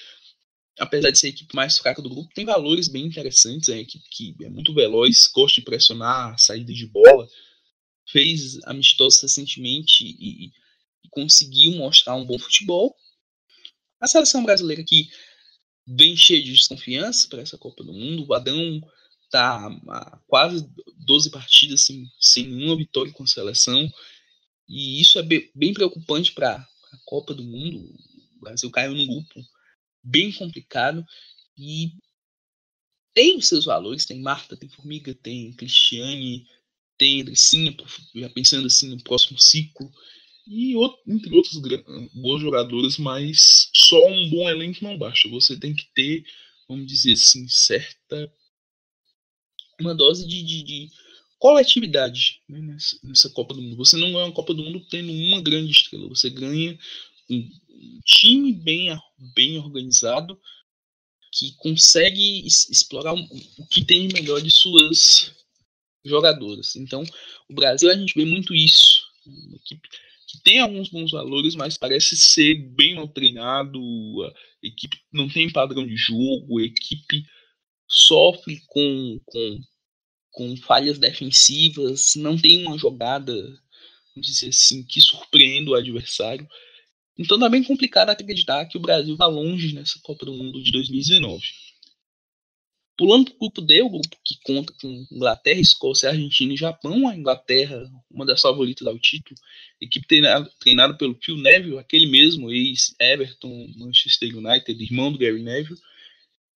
apesar 0.79 1.11
de 1.11 1.19
ser 1.19 1.29
a 1.29 1.31
equipe 1.31 1.55
mais 1.55 1.79
fraca 1.79 2.03
do 2.03 2.11
grupo, 2.11 2.35
tem 2.35 2.45
valores 2.45 2.89
bem 2.89 3.07
interessantes. 3.07 3.69
É 3.69 3.73
uma 3.73 3.81
equipe 3.81 4.05
que 4.11 4.37
é 4.43 4.49
muito 4.49 4.75
veloz, 4.75 5.29
gosta 5.29 5.61
de 5.61 5.65
pressionar, 5.65 6.39
saída 6.39 6.73
de 6.73 6.87
bola. 6.87 7.29
Fez 8.09 8.59
amistosos 8.65 9.23
recentemente 9.23 10.05
e, 10.05 10.47
e 10.47 11.09
conseguiu 11.11 11.73
mostrar 11.73 12.17
um 12.17 12.25
bom 12.25 12.39
futebol. 12.39 12.97
A 14.01 14.07
seleção 14.07 14.45
brasileira 14.45 14.85
que 14.85 15.09
bem 15.87 16.17
cheio 16.17 16.43
de 16.43 16.53
desconfiança 16.53 17.29
para 17.29 17.43
essa 17.43 17.59
Copa 17.59 17.83
do 17.85 17.93
Mundo. 17.93 18.27
O 18.29 18.35
Adão 18.35 18.81
tá 19.31 19.67
há 19.89 20.19
quase 20.27 20.69
12 20.99 21.31
partidas 21.31 21.83
sem, 21.83 22.07
sem 22.21 22.47
nenhuma 22.47 22.77
vitória 22.77 23.13
com 23.13 23.25
a 23.25 23.27
seleção. 23.27 23.91
E 24.69 25.01
isso 25.01 25.19
é 25.19 25.23
bem 25.23 25.75
preocupante 25.75 26.33
para 26.33 26.57
a 26.57 26.97
Copa 27.05 27.35
do 27.35 27.43
Mundo. 27.43 27.79
O 28.37 28.41
Brasil 28.41 28.71
caiu 28.71 28.95
num 28.95 29.07
grupo 29.07 29.45
bem 30.03 30.33
complicado 30.33 31.05
e 31.57 31.93
tem 33.15 33.37
os 33.37 33.49
seus 33.49 33.65
valores. 33.65 34.07
Tem 34.07 34.21
Marta, 34.21 34.57
tem 34.57 34.69
Formiga, 34.69 35.15
tem 35.15 35.53
Cristiane, 35.55 36.47
tem 36.97 37.23
Andressinha, 37.23 37.75
já 38.15 38.29
pensando 38.31 38.67
assim 38.67 38.89
no 38.89 39.03
próximo 39.03 39.39
ciclo. 39.39 39.91
E 40.47 40.75
outro, 40.75 40.99
entre 41.07 41.35
outros 41.35 41.61
bons 42.15 42.41
jogadores, 42.41 42.99
mas 42.99 43.71
só 43.75 44.09
um 44.09 44.29
bom 44.29 44.49
elenco 44.49 44.83
não 44.83 44.99
basta. 44.99 45.29
Você 45.29 45.57
tem 45.59 45.75
que 45.75 45.87
ter, 45.95 46.25
vamos 46.69 46.87
dizer 46.87 47.13
assim, 47.13 47.47
certa. 47.49 48.33
Uma 49.81 49.95
dose 49.95 50.27
de, 50.27 50.43
de, 50.43 50.63
de 50.63 50.91
coletividade 51.39 52.41
né, 52.49 52.61
nessa, 52.61 52.99
nessa, 53.03 53.31
Copa 53.31 53.55
do 53.55 53.63
Mundo. 53.63 53.77
Você 53.77 53.97
não 53.97 54.13
ganha 54.13 54.27
uma 54.27 54.33
Copa 54.33 54.53
do 54.53 54.63
Mundo 54.63 54.85
tendo 54.89 55.13
uma 55.13 55.41
grande 55.41 55.71
estrela. 55.71 56.09
Você 56.09 56.29
ganha 56.29 56.79
um, 57.31 57.51
time 58.05 58.53
bem, 58.53 58.97
bem 59.35 59.59
organizado 59.59 60.41
que 61.33 61.53
consegue 61.57 62.47
explorar 62.47 63.15
o 63.15 63.67
que 63.69 63.85
tem 63.85 64.07
de 64.07 64.15
melhor 64.15 64.41
de 64.41 64.51
suas 64.51 65.33
jogadoras. 66.05 66.77
Então, 66.77 67.03
o 67.49 67.55
Brasil 67.55 67.91
a 67.91 67.95
gente 67.95 68.15
vê 68.15 68.25
muito 68.25 68.55
isso. 68.55 69.03
Uma 69.25 69.57
equipe 69.57 69.89
que 70.27 70.43
tem 70.43 70.61
alguns 70.61 70.89
bons 70.89 71.11
valores, 71.11 71.55
mas 71.55 71.77
parece 71.77 72.17
ser 72.17 72.55
bem 72.75 72.95
mal 72.95 73.09
treinado. 73.09 73.79
A 74.25 74.67
equipe 74.67 74.97
não 75.13 75.29
tem 75.29 75.51
padrão 75.51 75.87
de 75.87 75.97
jogo, 75.97 76.59
a 76.59 76.63
equipe 76.63 77.25
sofre 77.89 78.61
com, 78.69 79.21
com, 79.27 79.61
com 80.31 80.57
falhas 80.57 80.99
defensivas, 80.99 82.15
não 82.17 82.37
tem 82.41 82.67
uma 82.67 82.79
jogada, 82.79 83.35
vamos 84.15 84.27
dizer 84.27 84.49
assim, 84.49 84.85
que 84.85 85.01
surpreenda 85.01 85.71
o 85.71 85.75
adversário. 85.75 86.47
Então 87.19 87.39
tá 87.39 87.49
bem 87.49 87.63
complicado 87.63 88.11
acreditar 88.11 88.65
que 88.67 88.79
o 88.79 88.81
Brasil 88.81 89.13
está 89.15 89.27
longe 89.27 89.75
nessa 89.75 90.01
Copa 90.03 90.25
do 90.25 90.33
Mundo 90.33 90.63
de 90.63 90.73
2019. 90.73 91.45
Pulando 92.97 93.27
para 93.27 93.35
o 93.35 93.39
grupo 93.39 93.61
D, 93.63 93.83
o 93.83 93.89
grupo 93.89 94.17
que 94.23 94.39
conta 94.45 94.73
com 94.81 95.07
Inglaterra, 95.11 95.61
Escócia, 95.61 96.11
Argentina 96.11 96.53
e 96.53 96.57
Japão. 96.57 97.09
A 97.09 97.17
Inglaterra, 97.17 97.91
uma 98.11 98.27
das 98.27 98.41
favoritas 98.41 98.87
ao 98.87 98.99
título, 98.99 99.35
equipe 99.81 100.07
treinada, 100.07 100.51
treinada 100.61 100.95
pelo 100.95 101.19
Phil 101.23 101.39
Neville, 101.39 101.79
aquele 101.79 102.07
mesmo 102.07 102.51
ex-Everton, 102.51 103.73
Manchester 103.77 104.37
United, 104.37 104.83
irmão 104.83 105.11
do 105.11 105.19
Gary 105.19 105.43
Neville. 105.43 105.81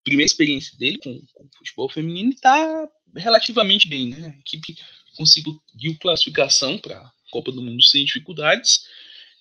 Primeira 0.03 0.27
experiência 0.27 0.77
dele 0.77 0.99
com, 0.99 1.19
com 1.33 1.49
futebol 1.57 1.89
feminino 1.89 2.31
está 2.31 2.89
relativamente 3.17 3.89
bem. 3.89 4.09
Né? 4.09 4.35
A 4.37 4.41
equipe 4.41 4.77
conseguiu 5.17 5.97
classificação 6.01 6.77
para 6.79 6.99
a 6.99 7.13
Copa 7.31 7.53
do 7.53 7.63
Mundo 7.63 7.83
sem 7.83 8.05
dificuldades. 8.05 8.87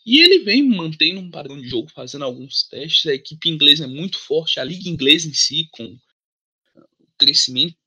E 0.06 0.20
ele 0.22 0.40
vem 0.40 0.64
mantendo 0.64 1.22
um 1.22 1.32
padrão 1.32 1.60
de 1.60 1.68
jogo, 1.68 1.90
fazendo 1.90 2.26
alguns 2.26 2.64
testes. 2.64 3.06
A 3.08 3.14
equipe 3.14 3.50
inglesa 3.50 3.86
é 3.86 3.88
muito 3.88 4.18
forte, 4.20 4.60
a 4.60 4.64
liga 4.64 4.90
inglesa 4.90 5.28
em 5.28 5.34
si, 5.34 5.68
com 5.72 5.98
crescimento, 7.24 7.78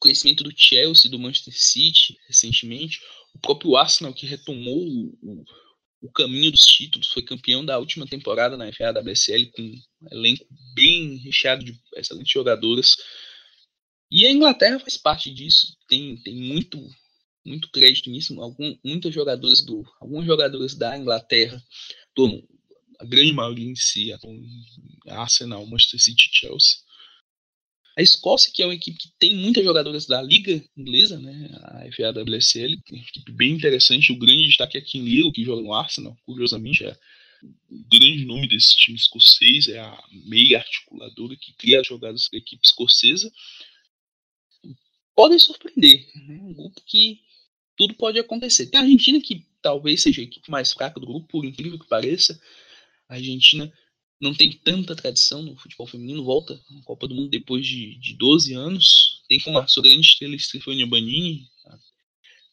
crescimento 0.00 0.44
do 0.44 0.52
Chelsea, 0.54 1.10
do 1.10 1.18
Manchester 1.18 1.54
City 1.56 2.18
recentemente, 2.26 3.00
o 3.34 3.38
próprio 3.38 3.76
Arsenal 3.76 4.12
que 4.12 4.26
retomou 4.26 4.78
o, 4.78 5.44
o, 6.02 6.12
caminho 6.12 6.50
dos 6.50 6.60
títulos, 6.60 7.10
foi 7.10 7.22
campeão 7.22 7.64
da 7.64 7.78
última 7.78 8.06
temporada 8.06 8.56
na 8.56 8.70
FA 8.72 8.92
WSL 8.92 9.50
com 9.52 9.62
um 9.62 9.80
elenco 10.12 10.46
bem 10.74 11.16
recheado 11.16 11.64
de 11.64 11.74
excelentes 11.96 12.32
jogadoras. 12.32 12.96
E 14.10 14.26
a 14.26 14.30
Inglaterra 14.30 14.78
faz 14.78 14.98
parte 14.98 15.32
disso, 15.32 15.74
tem, 15.88 16.16
tem 16.22 16.36
muito 16.36 16.78
muito 17.46 17.70
crédito 17.70 18.08
nisso, 18.08 18.40
algum, 18.40 18.74
muitas 18.82 19.12
jogadoras 19.12 19.60
do 19.60 19.84
alguns 20.00 20.24
jogadores 20.24 20.74
da 20.74 20.96
Inglaterra, 20.96 21.62
do, 22.16 22.42
a 22.98 23.04
grande 23.04 23.34
maioria 23.34 23.68
em 23.68 23.76
si, 23.76 24.10
Arsenal, 25.08 25.66
Manchester 25.66 26.00
City, 26.00 26.30
Chelsea, 26.32 26.78
a 27.96 28.02
Escócia, 28.02 28.50
que 28.52 28.62
é 28.62 28.66
uma 28.66 28.74
equipe 28.74 28.98
que 28.98 29.08
tem 29.18 29.34
muitas 29.36 29.62
jogadoras 29.62 30.06
da 30.06 30.20
Liga 30.20 30.62
Inglesa, 30.76 31.18
né, 31.18 31.48
a 31.52 31.84
FAWSL, 31.92 32.80
que 32.84 32.94
é 32.94 32.96
uma 32.96 33.04
equipe 33.04 33.32
bem 33.32 33.52
interessante. 33.52 34.12
O 34.12 34.18
grande 34.18 34.48
destaque 34.48 34.76
é 34.76 34.80
Kim 34.80 35.04
Little, 35.04 35.32
que 35.32 35.44
joga 35.44 35.62
no 35.62 35.72
Arsenal, 35.72 36.16
curiosamente, 36.24 36.84
é 36.84 36.96
o 37.70 37.78
grande 37.90 38.24
nome 38.24 38.48
desse 38.48 38.76
time 38.76 38.96
escocês, 38.96 39.68
é 39.68 39.78
a 39.78 40.02
meia 40.24 40.58
articuladora 40.58 41.36
que 41.36 41.52
cria 41.52 41.80
as 41.80 41.86
jogadas 41.86 42.28
para 42.28 42.38
a 42.38 42.40
equipe 42.40 42.64
escocesa. 42.64 43.30
Podem 45.14 45.38
surpreender, 45.38 46.08
né, 46.26 46.40
um 46.42 46.52
grupo 46.52 46.82
que 46.84 47.20
tudo 47.76 47.94
pode 47.94 48.18
acontecer. 48.18 48.66
Tem 48.66 48.80
a 48.80 48.82
Argentina, 48.82 49.20
que 49.20 49.46
talvez 49.62 50.02
seja 50.02 50.20
a 50.20 50.24
equipe 50.24 50.50
mais 50.50 50.72
fraca 50.72 50.98
do 50.98 51.06
grupo, 51.06 51.28
por 51.28 51.44
incrível 51.44 51.78
que 51.78 51.86
pareça. 51.86 52.40
A 53.08 53.14
Argentina 53.14 53.72
não 54.20 54.34
tem 54.34 54.52
tanta 54.52 54.94
tradição 54.94 55.42
no 55.42 55.56
futebol 55.56 55.86
feminino, 55.86 56.24
volta 56.24 56.60
na 56.70 56.82
Copa 56.82 57.06
do 57.06 57.14
Mundo 57.14 57.30
depois 57.30 57.66
de, 57.66 57.96
de 57.98 58.14
12 58.14 58.54
anos, 58.54 59.22
tem 59.28 59.40
como 59.40 59.58
a 59.58 59.66
sua 59.66 59.82
grande 59.82 60.00
estrela 60.00 60.38
Stefania 60.38 60.86
Banini, 60.86 61.48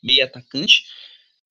meia 0.04 0.26
atacante, 0.26 0.84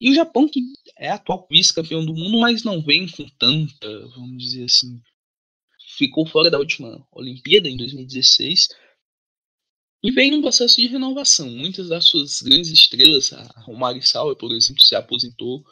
e 0.00 0.10
o 0.10 0.14
Japão, 0.14 0.48
que 0.48 0.60
é 0.98 1.10
atual 1.10 1.46
vice-campeão 1.50 2.04
do 2.04 2.14
mundo, 2.14 2.38
mas 2.40 2.64
não 2.64 2.82
vem 2.82 3.06
com 3.08 3.28
tanta, 3.38 4.08
vamos 4.08 4.42
dizer 4.42 4.64
assim, 4.64 5.00
ficou 5.96 6.26
fora 6.26 6.50
da 6.50 6.58
última 6.58 7.06
Olimpíada 7.12 7.68
em 7.68 7.76
2016, 7.76 8.68
e 10.02 10.10
vem 10.10 10.30
num 10.30 10.40
processo 10.40 10.76
de 10.80 10.86
renovação. 10.86 11.50
Muitas 11.50 11.88
das 11.88 12.06
suas 12.06 12.40
grandes 12.40 12.70
estrelas, 12.70 13.32
a 13.34 13.42
Romari 13.60 14.00
Sauer, 14.00 14.34
por 14.34 14.50
exemplo, 14.52 14.82
se 14.82 14.94
aposentou, 14.94 15.62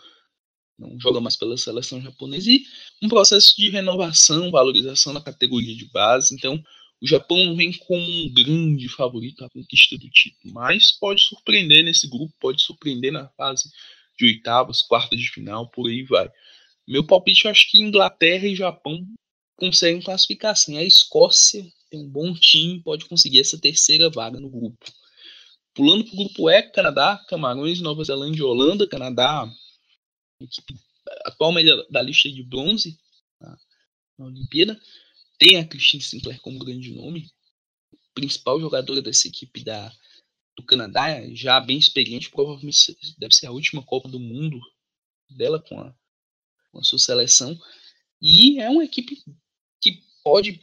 não 0.78 0.98
joga 1.00 1.20
mais 1.20 1.36
pela 1.36 1.56
seleção 1.56 2.00
japonesa, 2.00 2.50
e 2.50 2.64
um 3.02 3.08
processo 3.08 3.56
de 3.56 3.68
renovação, 3.68 4.50
valorização 4.50 5.12
da 5.12 5.20
categoria 5.20 5.74
de 5.74 5.86
base. 5.86 6.34
Então, 6.34 6.62
o 7.00 7.06
Japão 7.06 7.54
vem 7.56 7.72
como 7.72 8.02
um 8.02 8.32
grande 8.32 8.88
favorito 8.88 9.44
à 9.44 9.50
conquista 9.50 9.96
do 9.96 10.08
título, 10.10 10.54
mas 10.54 10.92
pode 10.92 11.22
surpreender 11.22 11.84
nesse 11.84 12.08
grupo, 12.08 12.32
pode 12.40 12.62
surpreender 12.62 13.12
na 13.12 13.28
fase 13.30 13.70
de 14.18 14.24
oitavas, 14.26 14.82
quartas 14.82 15.18
de 15.18 15.30
final, 15.30 15.68
por 15.68 15.88
aí 15.88 16.02
vai. 16.02 16.28
Meu 16.86 17.06
palpite, 17.06 17.44
eu 17.44 17.50
acho 17.50 17.70
que 17.70 17.80
Inglaterra 17.80 18.46
e 18.46 18.56
Japão 18.56 19.06
conseguem 19.56 20.02
classificar 20.02 20.52
assim. 20.52 20.76
A 20.76 20.82
Escócia 20.82 21.64
tem 21.90 22.00
um 22.00 22.08
bom 22.08 22.34
time, 22.34 22.82
pode 22.82 23.04
conseguir 23.04 23.40
essa 23.40 23.58
terceira 23.58 24.10
vaga 24.10 24.40
no 24.40 24.50
grupo. 24.50 24.86
Pulando 25.74 26.04
para 26.04 26.14
o 26.14 26.16
grupo 26.16 26.50
E, 26.50 26.62
Canadá, 26.62 27.24
Camarões, 27.28 27.80
Nova 27.80 28.02
Zelândia 28.02 28.40
e 28.40 28.42
Holanda. 28.42 28.88
Canadá 28.88 29.48
equipe 30.40 30.74
atual 31.24 31.52
melhor 31.52 31.86
da 31.90 32.02
lista 32.02 32.30
de 32.30 32.42
bronze 32.42 32.98
tá? 33.38 33.58
na 34.18 34.26
Olimpíada. 34.26 34.80
Tem 35.38 35.56
a 35.56 35.66
Christine 35.66 36.02
Sinclair 36.02 36.40
como 36.40 36.58
grande 36.58 36.92
nome, 36.92 37.30
principal 38.14 38.60
jogadora 38.60 39.00
dessa 39.00 39.28
equipe 39.28 39.62
da, 39.62 39.92
do 40.56 40.64
Canadá, 40.64 41.22
já 41.34 41.60
bem 41.60 41.78
experiente, 41.78 42.30
provavelmente 42.30 42.96
deve 43.16 43.34
ser 43.34 43.46
a 43.46 43.52
última 43.52 43.82
Copa 43.82 44.08
do 44.08 44.18
Mundo 44.18 44.60
dela 45.30 45.60
com 45.60 45.80
a, 45.80 45.94
com 46.72 46.80
a 46.80 46.82
sua 46.82 46.98
seleção. 46.98 47.58
E 48.20 48.60
é 48.60 48.68
uma 48.68 48.84
equipe 48.84 49.22
que 49.80 50.02
pode 50.24 50.60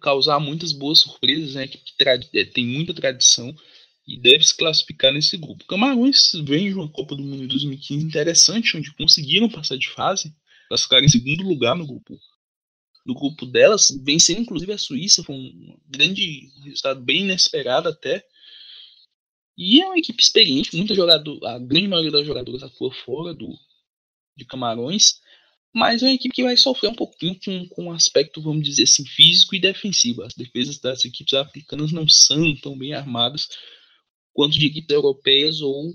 causar 0.00 0.40
muitas 0.40 0.72
boas 0.72 1.00
surpresas, 1.00 1.54
né? 1.54 1.68
Que 1.68 1.78
é, 2.38 2.44
tem 2.46 2.66
muita 2.66 2.94
tradição 2.94 3.54
e 4.06 4.18
deve 4.18 4.44
se 4.44 4.56
classificar 4.56 5.12
nesse 5.12 5.36
grupo. 5.36 5.64
Camarões 5.64 6.32
vem 6.44 6.68
de 6.68 6.74
uma 6.74 6.88
Copa 6.88 7.16
do 7.16 7.22
Mundo 7.22 7.44
em 7.44 7.48
2015 7.48 8.04
interessante, 8.04 8.76
onde 8.76 8.92
conseguiram 8.94 9.48
passar 9.48 9.76
de 9.76 9.88
fase, 9.88 10.34
classificaram 10.68 11.04
em 11.04 11.08
segundo 11.08 11.42
lugar 11.42 11.74
no 11.74 11.86
grupo. 11.86 12.18
No 13.06 13.14
grupo 13.14 13.46
delas, 13.46 13.90
venceram 14.02 14.42
inclusive 14.42 14.72
a 14.72 14.78
Suíça, 14.78 15.22
foi 15.22 15.34
um 15.34 15.78
grande 15.86 16.50
resultado 16.62 17.00
bem 17.00 17.22
inesperado 17.22 17.88
até. 17.88 18.24
E 19.56 19.80
é 19.80 19.86
uma 19.86 19.98
equipe 19.98 20.22
experiente, 20.22 20.76
muita 20.76 20.94
jogador, 20.94 21.44
a 21.46 21.58
grande 21.58 21.88
maioria 21.88 22.10
das 22.10 22.26
jogadoras 22.26 22.62
atua 22.62 22.92
fora 22.92 23.32
do, 23.32 23.56
de 24.36 24.44
Camarões, 24.44 25.20
mas 25.72 26.02
é 26.02 26.06
uma 26.06 26.14
equipe 26.14 26.34
que 26.34 26.42
vai 26.42 26.56
sofrer 26.56 26.88
um 26.88 26.94
pouquinho 26.94 27.38
com, 27.42 27.68
com 27.68 27.84
um 27.84 27.92
aspecto, 27.92 28.42
vamos 28.42 28.64
dizer 28.64 28.84
assim, 28.84 29.04
físico 29.04 29.54
e 29.54 29.60
defensivo. 29.60 30.22
As 30.22 30.34
defesas 30.34 30.78
das 30.78 31.04
equipes 31.04 31.34
africanas 31.34 31.92
não 31.92 32.08
são 32.08 32.54
tão 32.56 32.76
bem 32.76 32.94
armadas 32.94 33.48
quanto 34.34 34.58
de 34.58 34.66
equipes 34.66 34.94
europeias 34.94 35.62
ou, 35.62 35.94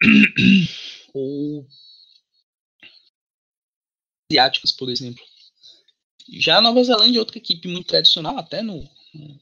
ou 1.12 1.66
asiáticas, 4.30 4.70
por 4.70 4.88
exemplo. 4.90 5.24
Já 6.28 6.58
a 6.58 6.60
Nova 6.60 6.82
Zelândia 6.84 7.18
é 7.18 7.20
outra 7.20 7.38
equipe 7.38 7.66
muito 7.68 7.88
tradicional, 7.88 8.38
até 8.38 8.62
no, 8.62 8.82
no 9.14 9.40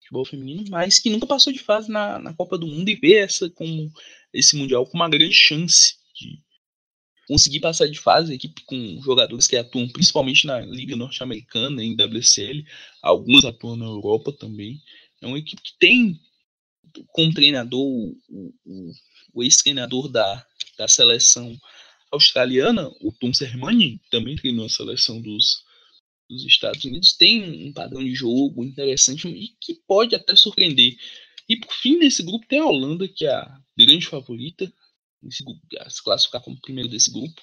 futebol 0.00 0.24
feminino, 0.24 0.64
mas 0.68 0.98
que 0.98 1.10
nunca 1.10 1.26
passou 1.26 1.52
de 1.52 1.58
fase 1.58 1.90
na, 1.90 2.18
na 2.18 2.34
Copa 2.34 2.58
do 2.58 2.66
Mundo 2.66 2.88
e 2.88 2.96
vê 2.96 3.16
essa 3.16 3.48
como 3.50 3.90
esse 4.32 4.56
Mundial 4.56 4.86
com 4.86 4.96
uma 4.96 5.08
grande 5.08 5.34
chance 5.34 5.96
de 6.14 6.40
conseguir 7.26 7.60
passar 7.60 7.86
de 7.86 7.98
fase, 7.98 8.34
equipe 8.34 8.62
com 8.62 9.00
jogadores 9.02 9.46
que 9.46 9.56
atuam 9.56 9.88
principalmente 9.88 10.46
na 10.46 10.60
Liga 10.60 10.96
Norte-Americana, 10.96 11.82
em 11.82 11.94
WSL, 11.94 12.64
alguns 13.02 13.44
atuam 13.44 13.76
na 13.76 13.86
Europa 13.86 14.32
também. 14.32 14.80
É 15.20 15.26
uma 15.26 15.38
equipe 15.38 15.62
que 15.62 15.78
tem 15.78 16.20
como 17.08 17.34
treinador 17.34 17.80
o, 17.80 18.16
o, 18.64 18.92
o 19.34 19.42
ex-treinador 19.42 20.08
da, 20.08 20.46
da 20.78 20.88
seleção 20.88 21.56
australiana, 22.10 22.88
o 23.00 23.12
Tom 23.12 23.32
Sermani, 23.32 24.00
também 24.10 24.36
treinou 24.36 24.66
a 24.66 24.70
seleção 24.70 25.20
dos, 25.20 25.62
dos 26.28 26.44
Estados 26.44 26.84
Unidos, 26.84 27.12
tem 27.12 27.68
um 27.68 27.72
padrão 27.72 28.02
de 28.02 28.14
jogo 28.14 28.64
interessante 28.64 29.28
e 29.28 29.48
que 29.60 29.74
pode 29.86 30.14
até 30.14 30.34
surpreender. 30.34 30.96
E 31.48 31.56
por 31.56 31.72
fim, 31.72 31.98
nesse 31.98 32.22
grupo 32.22 32.46
tem 32.46 32.60
a 32.60 32.66
Holanda, 32.66 33.08
que 33.08 33.26
é 33.26 33.32
a 33.32 33.60
grande 33.76 34.06
favorita, 34.06 34.72
a 35.80 35.90
se 35.90 36.02
classificar 36.02 36.40
como 36.42 36.60
primeiro 36.60 36.88
desse 36.88 37.12
grupo. 37.12 37.40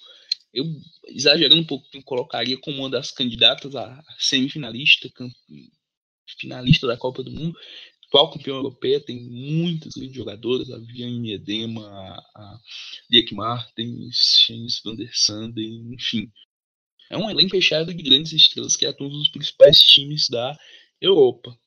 Eu, 0.53 0.65
exagerando 1.07 1.61
um 1.61 1.65
pouco, 1.65 1.85
colocaria 2.03 2.57
como 2.57 2.79
uma 2.79 2.89
das 2.89 3.11
candidatas 3.11 3.75
a 3.75 4.03
semifinalista, 4.17 5.09
finalista 6.39 6.87
da 6.87 6.97
Copa 6.97 7.21
do 7.21 7.31
Mundo. 7.31 7.57
Atual 8.07 8.31
campeão 8.31 8.57
europeia, 8.57 9.01
tem 9.01 9.19
muitas 9.21 9.93
grandes 9.93 10.15
jogadoras, 10.15 10.71
a 10.71 10.77
Viviane 10.77 11.33
Edema, 11.33 11.85
a 12.35 12.59
Dirk 13.09 13.35
Martens, 13.35 14.15
Shanice 14.45 14.81
van 14.83 14.95
der 14.95 15.11
Sanden, 15.13 15.93
enfim. 15.93 16.31
É 17.09 17.17
um 17.17 17.29
elenco 17.29 17.51
fechado 17.51 17.93
de 17.93 18.03
grandes 18.03 18.31
estrelas 18.31 18.75
que 18.75 18.85
atuam 18.85 19.09
nos 19.09 19.29
principais 19.29 19.79
times 19.79 20.29
da 20.29 20.57
Europa. 21.01 21.57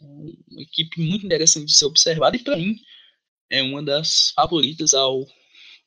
É 0.00 0.04
uma 0.04 0.62
equipe 0.62 1.00
muito 1.00 1.24
interessante 1.24 1.66
de 1.66 1.76
ser 1.76 1.86
observada 1.86 2.36
e, 2.36 2.44
para 2.44 2.56
mim, 2.56 2.76
é 3.50 3.62
uma 3.62 3.82
das 3.82 4.32
favoritas 4.34 4.94
ao 4.94 5.26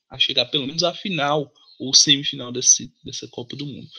a 0.10 0.20
chegar 0.20 0.46
pelo 0.46 0.68
menos 0.68 0.84
à 0.84 0.94
final 0.94 1.52
ou 1.80 1.94
semifinal 1.94 2.52
desse, 2.52 2.94
dessa 3.04 3.28
Copa 3.28 3.56
do 3.56 3.66
Mundo. 3.66 3.90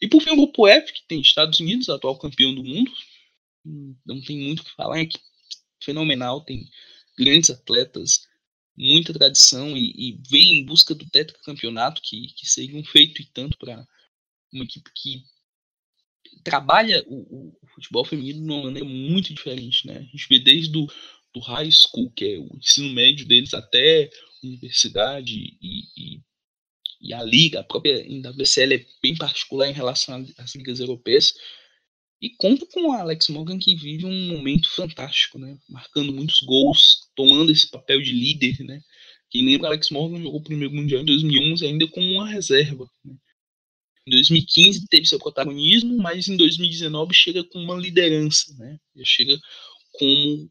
E 0.00 0.08
por 0.08 0.22
fim, 0.22 0.30
o 0.30 0.36
grupo 0.36 0.66
F, 0.66 0.92
que 0.92 1.06
tem 1.06 1.20
Estados 1.20 1.60
Unidos, 1.60 1.88
atual 1.88 2.18
campeão 2.18 2.54
do 2.54 2.64
mundo. 2.64 2.90
Não 4.06 4.20
tem 4.22 4.38
muito 4.38 4.60
o 4.60 4.64
que 4.64 4.74
falar, 4.74 5.00
é 5.00 5.08
fenomenal, 5.82 6.44
tem 6.44 6.68
grandes 7.18 7.50
atletas, 7.50 8.26
muita 8.76 9.12
tradição 9.12 9.76
e, 9.76 9.92
e 9.96 10.20
vem 10.30 10.58
em 10.58 10.64
busca 10.64 10.94
do 10.94 11.08
tetracampeonato, 11.08 12.00
que, 12.02 12.28
que 12.34 12.46
seria 12.46 12.78
um 12.78 12.84
feito 12.84 13.20
e 13.20 13.26
tanto 13.26 13.58
para 13.58 13.86
uma 14.52 14.64
equipe 14.64 14.90
que 14.94 15.24
trabalha 16.44 17.04
o, 17.06 17.56
o, 17.62 17.68
futebol 17.74 18.04
feminino 18.04 18.40
de 18.40 18.50
uma 18.50 18.62
maneira 18.64 18.88
muito 18.88 19.32
diferente, 19.34 19.86
né? 19.86 19.98
A 19.98 20.02
gente 20.02 20.28
vê 20.28 20.38
desde 20.38 20.70
do, 20.70 20.86
do 21.34 21.40
high 21.40 21.70
school, 21.70 22.10
que 22.10 22.24
é 22.24 22.38
o 22.38 22.56
ensino 22.56 22.92
médio 22.92 23.26
deles, 23.26 23.54
até 23.54 24.10
universidade 24.42 25.34
e, 25.60 25.84
e, 25.96 26.20
e 27.00 27.14
a 27.14 27.22
liga, 27.22 27.60
a 27.60 27.64
própria 27.64 27.98
WCL 27.98 28.74
é 28.74 28.86
bem 29.02 29.16
particular 29.16 29.68
em 29.68 29.74
relação 29.74 30.26
às 30.38 30.54
ligas 30.54 30.80
europeias. 30.80 31.34
E 32.20 32.30
conta 32.30 32.66
com 32.66 32.88
o 32.88 32.92
Alex 32.92 33.28
Morgan 33.28 33.58
que 33.58 33.76
vive 33.76 34.04
um 34.04 34.28
momento 34.28 34.68
fantástico, 34.70 35.38
né? 35.38 35.56
Marcando 35.68 36.12
muitos 36.12 36.40
gols, 36.40 37.08
tomando 37.14 37.52
esse 37.52 37.70
papel 37.70 38.02
de 38.02 38.12
líder, 38.12 38.64
né? 38.64 38.80
Quem 39.30 39.44
lembra, 39.44 39.68
Alex 39.68 39.90
Morgan 39.90 40.22
jogou 40.22 40.40
o 40.40 40.42
primeiro 40.42 40.74
mundial 40.74 41.02
em 41.02 41.04
2011 41.04 41.64
ainda 41.64 41.86
como 41.88 42.10
uma 42.10 42.28
reserva. 42.28 42.88
Né? 43.04 43.14
Em 44.06 44.10
2015 44.10 44.86
teve 44.88 45.06
seu 45.06 45.18
protagonismo, 45.18 45.96
mas 45.98 46.28
em 46.28 46.36
2019 46.36 47.14
chega 47.14 47.44
com 47.44 47.58
uma 47.58 47.76
liderança, 47.76 48.54
né? 48.56 48.78
Chega 49.04 49.38
como 49.92 50.50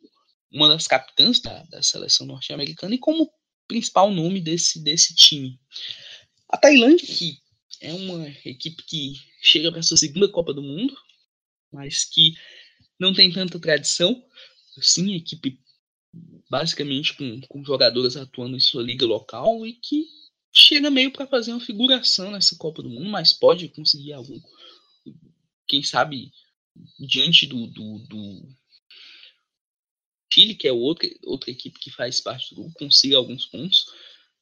uma 0.51 0.69
das 0.69 0.87
capitãs 0.87 1.41
da, 1.41 1.63
da 1.63 1.81
seleção 1.81 2.25
norte-americana 2.27 2.95
e 2.95 2.99
como 2.99 3.29
principal 3.67 4.11
nome 4.11 4.39
desse, 4.39 4.81
desse 4.81 5.13
time. 5.15 5.59
A 6.49 6.57
Tailândia, 6.57 7.05
que 7.05 7.39
é 7.81 7.93
uma 7.93 8.27
equipe 8.45 8.83
que 8.83 9.13
chega 9.41 9.71
para 9.71 9.83
sua 9.83 9.97
segunda 9.97 10.29
Copa 10.29 10.53
do 10.53 10.61
Mundo, 10.61 10.95
mas 11.71 12.05
que 12.05 12.33
não 12.99 13.13
tem 13.13 13.31
tanta 13.31 13.59
tradição. 13.59 14.23
Sim, 14.81 15.15
equipe 15.15 15.59
basicamente 16.49 17.15
com, 17.15 17.41
com 17.41 17.63
jogadoras 17.63 18.15
atuando 18.15 18.55
em 18.55 18.59
sua 18.59 18.81
liga 18.81 19.05
local 19.05 19.65
e 19.65 19.73
que 19.73 20.05
chega 20.51 20.89
meio 20.89 21.11
para 21.11 21.27
fazer 21.27 21.51
uma 21.51 21.59
figuração 21.59 22.31
nessa 22.31 22.55
Copa 22.57 22.81
do 22.81 22.89
Mundo, 22.89 23.09
mas 23.09 23.33
pode 23.33 23.67
conseguir 23.69 24.13
algum, 24.13 24.39
quem 25.67 25.83
sabe, 25.83 26.31
diante 26.99 27.45
do, 27.45 27.67
do, 27.67 27.99
do 27.99 28.47
Chile, 30.31 30.55
que 30.55 30.67
é 30.67 30.71
outra, 30.71 31.07
outra 31.23 31.51
equipe 31.51 31.79
que 31.79 31.91
faz 31.91 32.19
parte 32.19 32.49
do 32.49 32.61
grupo, 32.61 32.79
consiga 32.79 33.17
alguns 33.17 33.45
pontos. 33.45 33.85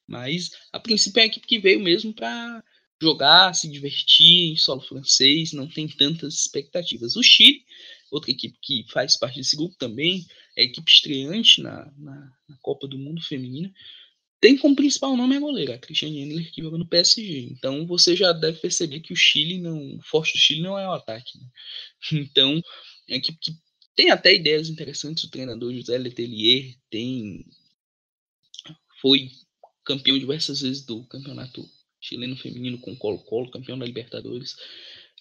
Mas 0.08 0.52
a 0.72 0.80
princípio 0.80 1.20
é 1.20 1.24
a 1.24 1.26
equipe 1.26 1.48
que 1.48 1.60
veio 1.60 1.80
mesmo 1.80 2.14
para 2.14 2.64
jogar, 3.02 3.54
se 3.54 3.70
divertir 3.70 4.52
em 4.52 4.56
solo 4.56 4.82
francês, 4.82 5.54
não 5.54 5.68
tem 5.68 5.88
tantas 5.88 6.36
expectativas. 6.36 7.16
O 7.16 7.24
Chile, 7.24 7.64
outra 8.12 8.32
equipe 8.32 8.58
que 8.62 8.86
faz 8.92 9.18
parte 9.18 9.38
desse 9.38 9.56
grupo 9.56 9.76
também, 9.78 10.26
é 10.58 10.64
equipe 10.64 10.90
estreante 10.90 11.62
na, 11.62 11.92
na, 11.98 12.32
na 12.48 12.58
Copa 12.62 12.88
do 12.88 12.98
Mundo 12.98 13.22
Feminina, 13.22 13.72
tem 14.46 14.58
como 14.58 14.76
principal 14.76 15.18
nome 15.18 15.36
a 15.36 15.40
goleira, 15.40 15.76
a 15.76 15.80
Christiane 15.80 16.20
Endler, 16.20 16.52
que 16.52 16.62
joga 16.62 16.78
no 16.78 16.88
PSG. 16.88 17.48
Então 17.52 17.88
você 17.88 18.16
já 18.16 18.32
deve 18.32 18.60
perceber 18.60 19.00
que 19.00 19.12
o 19.12 19.16
Chile 19.16 19.58
não. 19.58 19.96
O 19.96 20.02
forte 20.04 20.34
do 20.34 20.40
Chile 20.40 20.62
não 20.62 20.78
é 20.78 20.88
o 20.88 20.94
ataque. 20.94 21.38
Né? 21.40 21.48
Então, 22.30 22.62
é 23.10 23.16
equipe 23.16 23.40
que 23.40 23.52
tem 23.96 24.12
até 24.12 24.36
ideias 24.36 24.70
interessantes. 24.70 25.24
O 25.24 25.32
treinador 25.32 25.74
José 25.74 25.98
Letelier 25.98 26.76
tem. 26.92 27.44
Foi 29.02 29.32
campeão 29.84 30.20
diversas 30.20 30.62
vezes 30.62 30.86
do 30.86 31.04
campeonato 31.06 31.68
chileno 32.06 32.38
feminino 32.38 32.78
com 32.80 32.96
Colo-Colo, 32.96 33.52
campeão 33.52 33.78
da 33.78 33.86
Libertadores. 33.86 34.56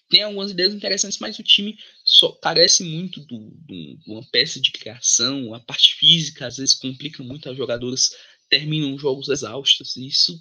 Tem 0.09 0.21
algumas 0.21 0.51
ideias 0.51 0.73
interessantes, 0.73 1.17
mas 1.19 1.39
o 1.39 1.43
time 1.43 1.77
só 2.03 2.31
carece 2.33 2.83
muito 2.83 3.25
de 3.25 3.97
uma 4.07 4.23
peça 4.29 4.61
de 4.61 4.71
criação. 4.71 5.53
A 5.53 5.59
parte 5.59 5.95
física 5.95 6.45
às 6.45 6.57
vezes 6.57 6.75
complica 6.75 7.23
muito. 7.23 7.49
As 7.49 7.57
jogadoras 7.57 8.11
terminam 8.49 8.97
jogos 8.99 9.29
exaustos. 9.29 9.95
E 9.95 10.07
isso 10.07 10.39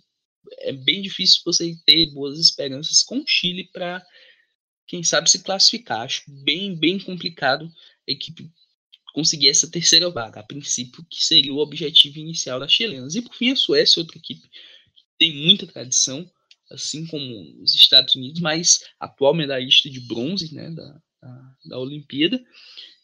é 0.61 0.73
bem 0.73 1.01
difícil 1.01 1.41
você 1.45 1.75
ter 1.87 2.13
boas 2.13 2.39
esperanças 2.39 3.03
com 3.03 3.21
o 3.21 3.25
Chile 3.27 3.71
para, 3.73 4.05
quem 4.87 5.03
sabe, 5.03 5.31
se 5.31 5.43
classificar. 5.43 6.03
Acho 6.03 6.23
bem, 6.45 6.79
bem 6.79 6.99
complicado 6.99 7.67
a 8.07 8.13
equipe 8.13 8.51
conseguir 9.15 9.49
essa 9.49 9.71
terceira 9.71 10.11
vaga, 10.11 10.41
a 10.41 10.43
princípio, 10.43 11.07
que 11.09 11.25
seria 11.25 11.55
o 11.55 11.59
objetivo 11.59 12.19
inicial 12.19 12.61
das 12.61 12.73
chilenas. 12.73 13.15
E 13.15 13.23
por 13.23 13.35
fim, 13.35 13.51
a 13.51 13.57
Suécia, 13.57 14.01
outra 14.01 14.19
equipe 14.19 14.47
tem 15.19 15.35
muita 15.35 15.67
tradição, 15.67 16.29
assim 16.71 17.07
como 17.07 17.63
os 17.63 17.75
Estados 17.75 18.15
Unidos, 18.15 18.41
mas 18.41 18.81
atual 18.99 19.35
medalhista 19.35 19.91
de 19.91 20.01
bronze 20.01 20.55
né, 20.55 20.71
da, 20.71 21.03
da, 21.21 21.57
da 21.67 21.79
Olimpíada, 21.79 22.43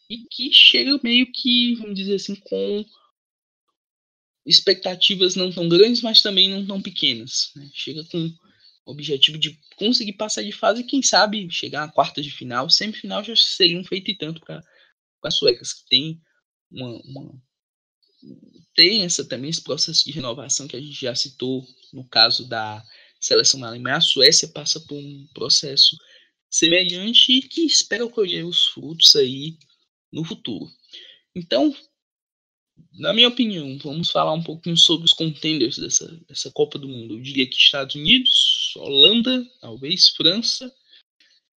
e 0.09 0.25
que 0.29 0.51
chega 0.51 0.99
meio 1.03 1.31
que, 1.31 1.75
vamos 1.75 1.95
dizer 1.95 2.15
assim, 2.15 2.35
com 2.35 2.85
expectativas 4.45 5.35
não 5.35 5.51
tão 5.51 5.69
grandes, 5.69 6.01
mas 6.01 6.21
também 6.21 6.49
não 6.49 6.65
tão 6.65 6.81
pequenas. 6.81 7.51
Né? 7.55 7.69
Chega 7.73 8.03
com 8.05 8.17
o 8.85 8.91
objetivo 8.91 9.37
de 9.37 9.57
conseguir 9.77 10.13
passar 10.13 10.43
de 10.43 10.51
fase 10.51 10.81
e, 10.81 10.85
quem 10.85 11.01
sabe, 11.01 11.49
chegar 11.49 11.83
à 11.83 11.91
quarta 11.91 12.21
de 12.21 12.31
final. 12.31 12.69
Semifinal 12.69 13.23
já 13.23 13.35
seria 13.35 13.79
um 13.79 13.83
feito 13.83 14.11
e 14.11 14.17
tanto 14.17 14.41
para 14.41 14.61
as 15.23 15.37
suecas, 15.37 15.73
que 15.73 15.87
tem 15.87 16.21
uma, 16.69 16.89
uma, 17.03 17.41
tem 18.75 19.03
essa, 19.03 19.25
também 19.25 19.49
esse 19.49 19.63
processo 19.63 20.03
de 20.05 20.11
renovação 20.11 20.67
que 20.67 20.75
a 20.75 20.81
gente 20.81 20.99
já 20.99 21.13
citou 21.15 21.65
no 21.93 22.07
caso 22.07 22.47
da 22.47 22.83
seleção 23.19 23.59
da 23.59 23.67
Alemanha. 23.67 23.97
A 23.97 24.01
Suécia 24.01 24.47
passa 24.47 24.79
por 24.81 24.95
um 24.95 25.27
processo 25.33 25.95
semelhante 26.49 27.31
e 27.31 27.41
que 27.41 27.61
espera 27.61 28.07
colher 28.07 28.45
os 28.45 28.67
frutos 28.67 29.15
aí 29.15 29.57
no 30.11 30.23
futuro. 30.23 30.69
Então, 31.35 31.73
na 32.93 33.13
minha 33.13 33.27
opinião, 33.27 33.77
vamos 33.77 34.09
falar 34.09 34.33
um 34.33 34.43
pouquinho 34.43 34.75
sobre 34.75 35.05
os 35.05 35.13
contenders 35.13 35.77
dessa, 35.77 36.07
dessa 36.27 36.51
Copa 36.51 36.77
do 36.77 36.87
Mundo. 36.87 37.15
Eu 37.15 37.21
diria 37.21 37.47
que 37.47 37.55
Estados 37.55 37.95
Unidos, 37.95 38.73
Holanda, 38.75 39.45
talvez 39.61 40.09
França, 40.09 40.73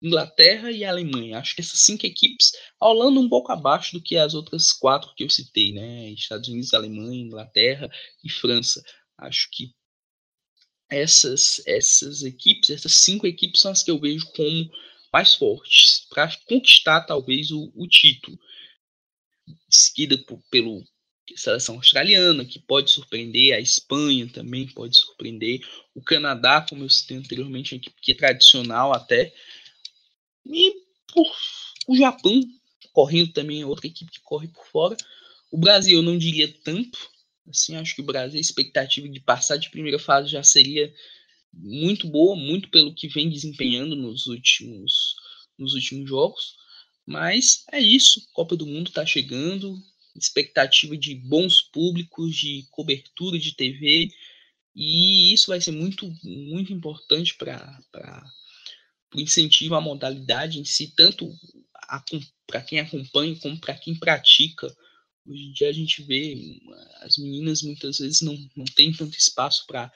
Inglaterra 0.02 0.72
e 0.72 0.84
Alemanha. 0.84 1.38
Acho 1.38 1.56
que 1.56 1.62
essas 1.62 1.82
cinco 1.82 2.06
equipes, 2.06 2.52
a 2.80 2.88
Holanda 2.88 3.20
um 3.20 3.30
pouco 3.30 3.52
abaixo 3.52 3.94
do 3.94 4.02
que 4.02 4.18
as 4.18 4.34
outras 4.34 4.72
quatro 4.72 5.14
que 5.16 5.24
eu 5.24 5.30
citei, 5.30 5.72
né? 5.74 6.10
Estados 6.10 6.50
Unidos, 6.50 6.74
Alemanha, 6.74 7.22
Inglaterra 7.22 7.90
e 8.24 8.30
França. 8.30 8.84
Acho 9.18 9.48
que 9.52 9.74
essas, 10.90 11.62
essas 11.66 12.24
equipes, 12.24 12.70
essas 12.70 12.94
cinco 12.94 13.28
equipes 13.28 13.62
são 13.62 13.72
as 13.72 13.84
que 13.84 13.92
eu 13.92 14.00
vejo 14.00 14.26
como 14.34 14.70
mais 15.14 15.36
fortes 15.36 16.06
para 16.10 16.36
conquistar 16.46 17.02
talvez 17.02 17.52
o, 17.52 17.72
o 17.76 17.88
título. 17.88 18.38
Seguida 19.70 20.18
por, 20.18 20.42
pelo 20.50 20.84
seleção 21.36 21.76
australiana, 21.76 22.46
que 22.46 22.60
pode 22.60 22.92
surpreender, 22.92 23.56
a 23.56 23.60
Espanha 23.60 24.28
também 24.28 24.68
pode 24.68 24.98
surpreender, 24.98 25.62
o 25.94 26.02
Canadá, 26.02 26.66
como 26.68 26.84
eu 26.84 26.90
citei 26.90 27.18
anteriormente, 27.18 27.80
que 27.80 28.12
é 28.12 28.16
tradicional 28.16 28.94
até, 28.94 29.34
e 30.46 30.74
o 31.88 31.96
Japão, 31.96 32.42
correndo 32.94 33.32
também 33.32 33.62
é 33.62 33.66
outra 33.66 33.88
equipe 33.88 34.12
que 34.12 34.22
corre 34.22 34.48
por 34.48 34.66
fora. 34.68 34.98
O 35.52 35.58
Brasil 35.58 35.98
eu 35.98 36.04
não 36.04 36.18
diria 36.18 36.52
tanto, 36.64 37.00
assim, 37.48 37.76
acho 37.76 37.96
que 37.96 38.02
o 38.02 38.06
Brasil, 38.06 38.38
a 38.38 38.42
expectativa 38.42 39.08
de 39.08 39.20
passar 39.20 39.58
de 39.58 39.70
primeira 39.70 40.00
fase 40.00 40.30
já 40.30 40.44
seria 40.44 40.94
muito 41.54 42.08
boa, 42.08 42.36
muito 42.36 42.70
pelo 42.70 42.94
que 42.94 43.08
vem 43.08 43.30
desempenhando 43.30 43.96
nos 43.96 44.28
últimos, 44.28 45.16
nos 45.58 45.74
últimos 45.74 46.10
jogos. 46.10 46.56
Mas 47.06 47.66
é 47.72 47.80
isso, 47.80 48.28
Copa 48.34 48.56
do 48.56 48.66
Mundo 48.66 48.88
está 48.88 49.06
chegando, 49.06 49.78
expectativa 50.16 50.96
de 50.96 51.16
bons 51.16 51.62
públicos, 51.62 52.36
de 52.36 52.66
cobertura 52.72 53.38
de 53.38 53.56
TV, 53.56 54.10
e 54.76 55.34
isso 55.34 55.48
vai 55.48 55.60
ser 55.60 55.72
muito, 55.72 56.10
muito 56.24 56.72
importante 56.72 57.36
para 57.36 57.80
incentivo 59.16 59.76
à 59.76 59.82
modalidade 59.82 60.60
em 60.60 60.66
si, 60.66 60.94
tanto 60.96 61.34
para 62.48 62.62
quem 62.62 62.80
acompanha 62.80 63.36
como 63.40 63.60
para 63.60 63.78
quem 63.78 63.96
pratica. 63.96 64.68
Hoje 65.26 65.44
em 65.44 65.52
dia 65.52 65.70
a 65.70 65.74
gente 65.74 66.02
vê 66.04 66.60
as 67.02 67.18
meninas 67.18 67.62
muitas 67.62 68.00
vezes 68.00 68.22
não, 68.22 68.38
não 68.56 68.66
têm 68.66 68.92
tanto 68.92 69.18
espaço 69.18 69.66
para 69.68 69.92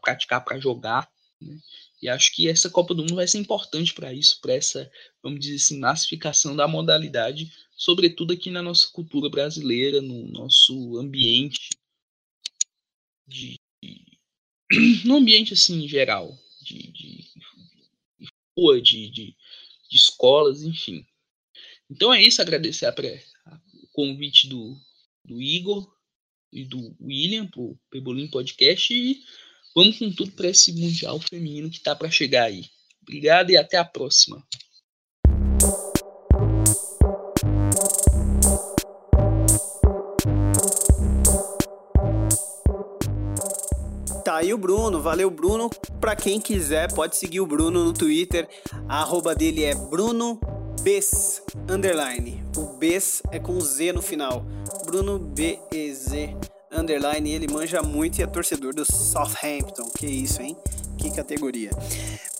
praticar, 0.00 0.44
para 0.44 0.60
jogar. 0.60 1.10
Né? 1.40 1.58
E 2.00 2.08
acho 2.08 2.34
que 2.34 2.48
essa 2.48 2.70
Copa 2.70 2.94
do 2.94 3.02
Mundo 3.02 3.16
vai 3.16 3.26
ser 3.26 3.38
importante 3.38 3.92
para 3.92 4.12
isso, 4.12 4.40
para 4.40 4.54
essa, 4.54 4.90
vamos 5.22 5.40
dizer 5.40 5.56
assim, 5.56 5.78
massificação 5.78 6.54
da 6.54 6.68
modalidade, 6.68 7.52
sobretudo 7.76 8.32
aqui 8.32 8.50
na 8.50 8.62
nossa 8.62 8.88
cultura 8.92 9.28
brasileira, 9.28 10.00
no 10.00 10.28
nosso 10.28 10.96
ambiente 10.96 11.70
de, 13.26 13.56
no 15.04 15.16
ambiente 15.16 15.54
assim 15.54 15.88
geral, 15.88 16.38
de, 16.62 16.92
de, 16.92 17.16
de 17.18 17.67
rua, 18.58 18.80
de, 18.80 19.08
de, 19.10 19.36
de, 19.90 19.96
escolas, 19.96 20.62
enfim. 20.62 21.06
Então 21.90 22.12
é 22.12 22.22
isso, 22.22 22.42
agradecer 22.42 22.86
a, 22.86 22.90
a, 22.90 23.60
o 23.82 23.86
convite 23.92 24.48
do, 24.48 24.76
do 25.24 25.40
Igor 25.40 25.88
e 26.52 26.64
do 26.64 26.96
William 27.00 27.46
para 27.46 27.60
o 27.60 27.78
Pebolim 27.90 28.28
Podcast 28.28 28.92
e 28.92 29.22
vamos 29.74 29.98
com 29.98 30.10
tudo 30.12 30.32
para 30.32 30.48
esse 30.48 30.72
Mundial 30.72 31.20
Feminino 31.20 31.70
que 31.70 31.78
está 31.78 31.94
para 31.94 32.10
chegar 32.10 32.44
aí. 32.44 32.64
Obrigado 33.02 33.50
e 33.50 33.56
até 33.56 33.76
a 33.76 33.84
próxima. 33.84 34.44
Aí 44.38 44.54
o 44.54 44.58
Bruno. 44.58 45.02
Valeu, 45.02 45.30
Bruno. 45.30 45.68
Pra 46.00 46.14
quem 46.14 46.40
quiser, 46.40 46.92
pode 46.92 47.16
seguir 47.16 47.40
o 47.40 47.46
Bruno 47.46 47.84
no 47.84 47.92
Twitter. 47.92 48.48
A 48.88 49.00
arroba 49.00 49.34
dele 49.34 49.64
é 49.64 49.74
Bruno 49.74 50.40
Bes, 50.82 51.42
underline. 51.68 52.42
O 52.56 52.78
Bes 52.78 53.22
é 53.30 53.38
com 53.38 53.60
Z 53.60 53.92
no 53.92 54.00
final. 54.00 54.44
Bruno 54.86 55.18
B-E-Z, 55.18 56.36
underline. 56.72 57.32
Ele 57.32 57.52
manja 57.52 57.82
muito 57.82 58.20
e 58.20 58.22
é 58.22 58.26
torcedor 58.26 58.74
do 58.74 58.84
Southampton. 58.84 59.90
Que 59.96 60.06
isso, 60.06 60.40
hein? 60.40 60.56
Que 60.96 61.10
categoria. 61.10 61.70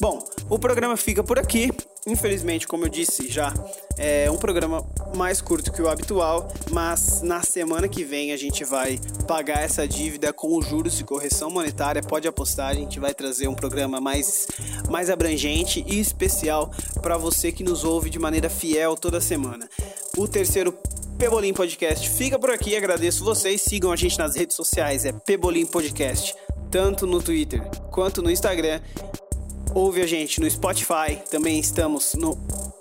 Bom, 0.01 0.25
o 0.49 0.59
programa 0.59 0.97
fica 0.97 1.23
por 1.23 1.39
aqui. 1.39 1.71
Infelizmente, 2.09 2.67
como 2.67 2.87
eu 2.87 2.89
disse 2.89 3.29
já, 3.29 3.53
é 3.97 4.31
um 4.31 4.37
programa 4.37 4.85
mais 5.15 5.41
curto 5.41 5.71
que 5.71 5.83
o 5.83 5.89
habitual, 5.89 6.49
mas 6.71 7.21
na 7.21 7.43
semana 7.43 7.87
que 7.87 8.03
vem 8.03 8.33
a 8.33 8.37
gente 8.37 8.65
vai 8.65 8.99
pagar 9.27 9.63
essa 9.63 9.87
dívida 9.87 10.33
com 10.33 10.57
os 10.57 10.67
juros 10.67 10.99
e 10.99 11.05
correção 11.05 11.51
monetária. 11.51 12.03
Pode 12.03 12.27
apostar, 12.27 12.71
a 12.71 12.75
gente 12.75 12.99
vai 12.99 13.13
trazer 13.13 13.47
um 13.47 13.55
programa 13.55 14.01
mais, 14.01 14.47
mais 14.89 15.11
abrangente 15.11 15.85
e 15.87 16.01
especial 16.01 16.71
para 17.03 17.19
você 17.19 17.53
que 17.53 17.63
nos 17.63 17.85
ouve 17.85 18.09
de 18.09 18.19
maneira 18.19 18.49
fiel 18.49 18.97
toda 18.97 19.21
semana. 19.21 19.69
O 20.17 20.27
terceiro 20.27 20.73
Pebolim 21.19 21.53
Podcast 21.53 22.09
fica 22.09 22.39
por 22.39 22.51
aqui. 22.51 22.77
Agradeço 22.77 23.25
vocês. 23.25 23.61
Sigam 23.61 23.93
a 23.93 23.97
gente 23.97 24.19
nas 24.19 24.35
redes 24.35 24.57
sociais, 24.57 25.05
é 25.05 25.13
Pebolim 25.13 25.67
Podcast 25.67 26.35
tanto 26.71 27.07
no 27.07 27.23
Twitter 27.23 27.63
quanto 27.91 28.23
no 28.23 28.31
Instagram. 28.31 28.81
Ouve 29.75 30.03
a 30.03 30.07
gente 30.07 30.41
no 30.41 30.51
Spotify, 30.51 31.19
também 31.31 31.59
estamos 31.59 32.15
no 32.15 32.37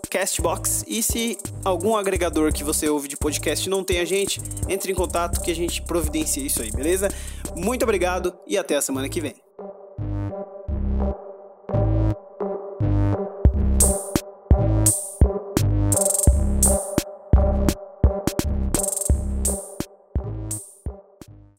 Castbox. 0.10 0.84
E 0.88 1.04
se 1.04 1.38
algum 1.64 1.96
agregador 1.96 2.52
que 2.52 2.64
você 2.64 2.90
ouve 2.90 3.08
de 3.08 3.18
podcast 3.18 3.70
não 3.70 3.84
tem 3.84 4.00
a 4.00 4.06
gente, 4.06 4.42
entre 4.68 4.92
em 4.92 4.96
contato 4.96 5.42
que 5.42 5.52
a 5.52 5.56
gente 5.56 5.82
providencia 5.82 6.44
isso 6.44 6.62
aí, 6.62 6.72
beleza? 6.72 7.10
Muito 7.56 7.84
obrigado 7.84 8.34
e 8.48 8.58
até 8.58 8.76
a 8.76 8.82
semana 8.82 9.10
que 9.10 9.22
vem. 9.22 9.47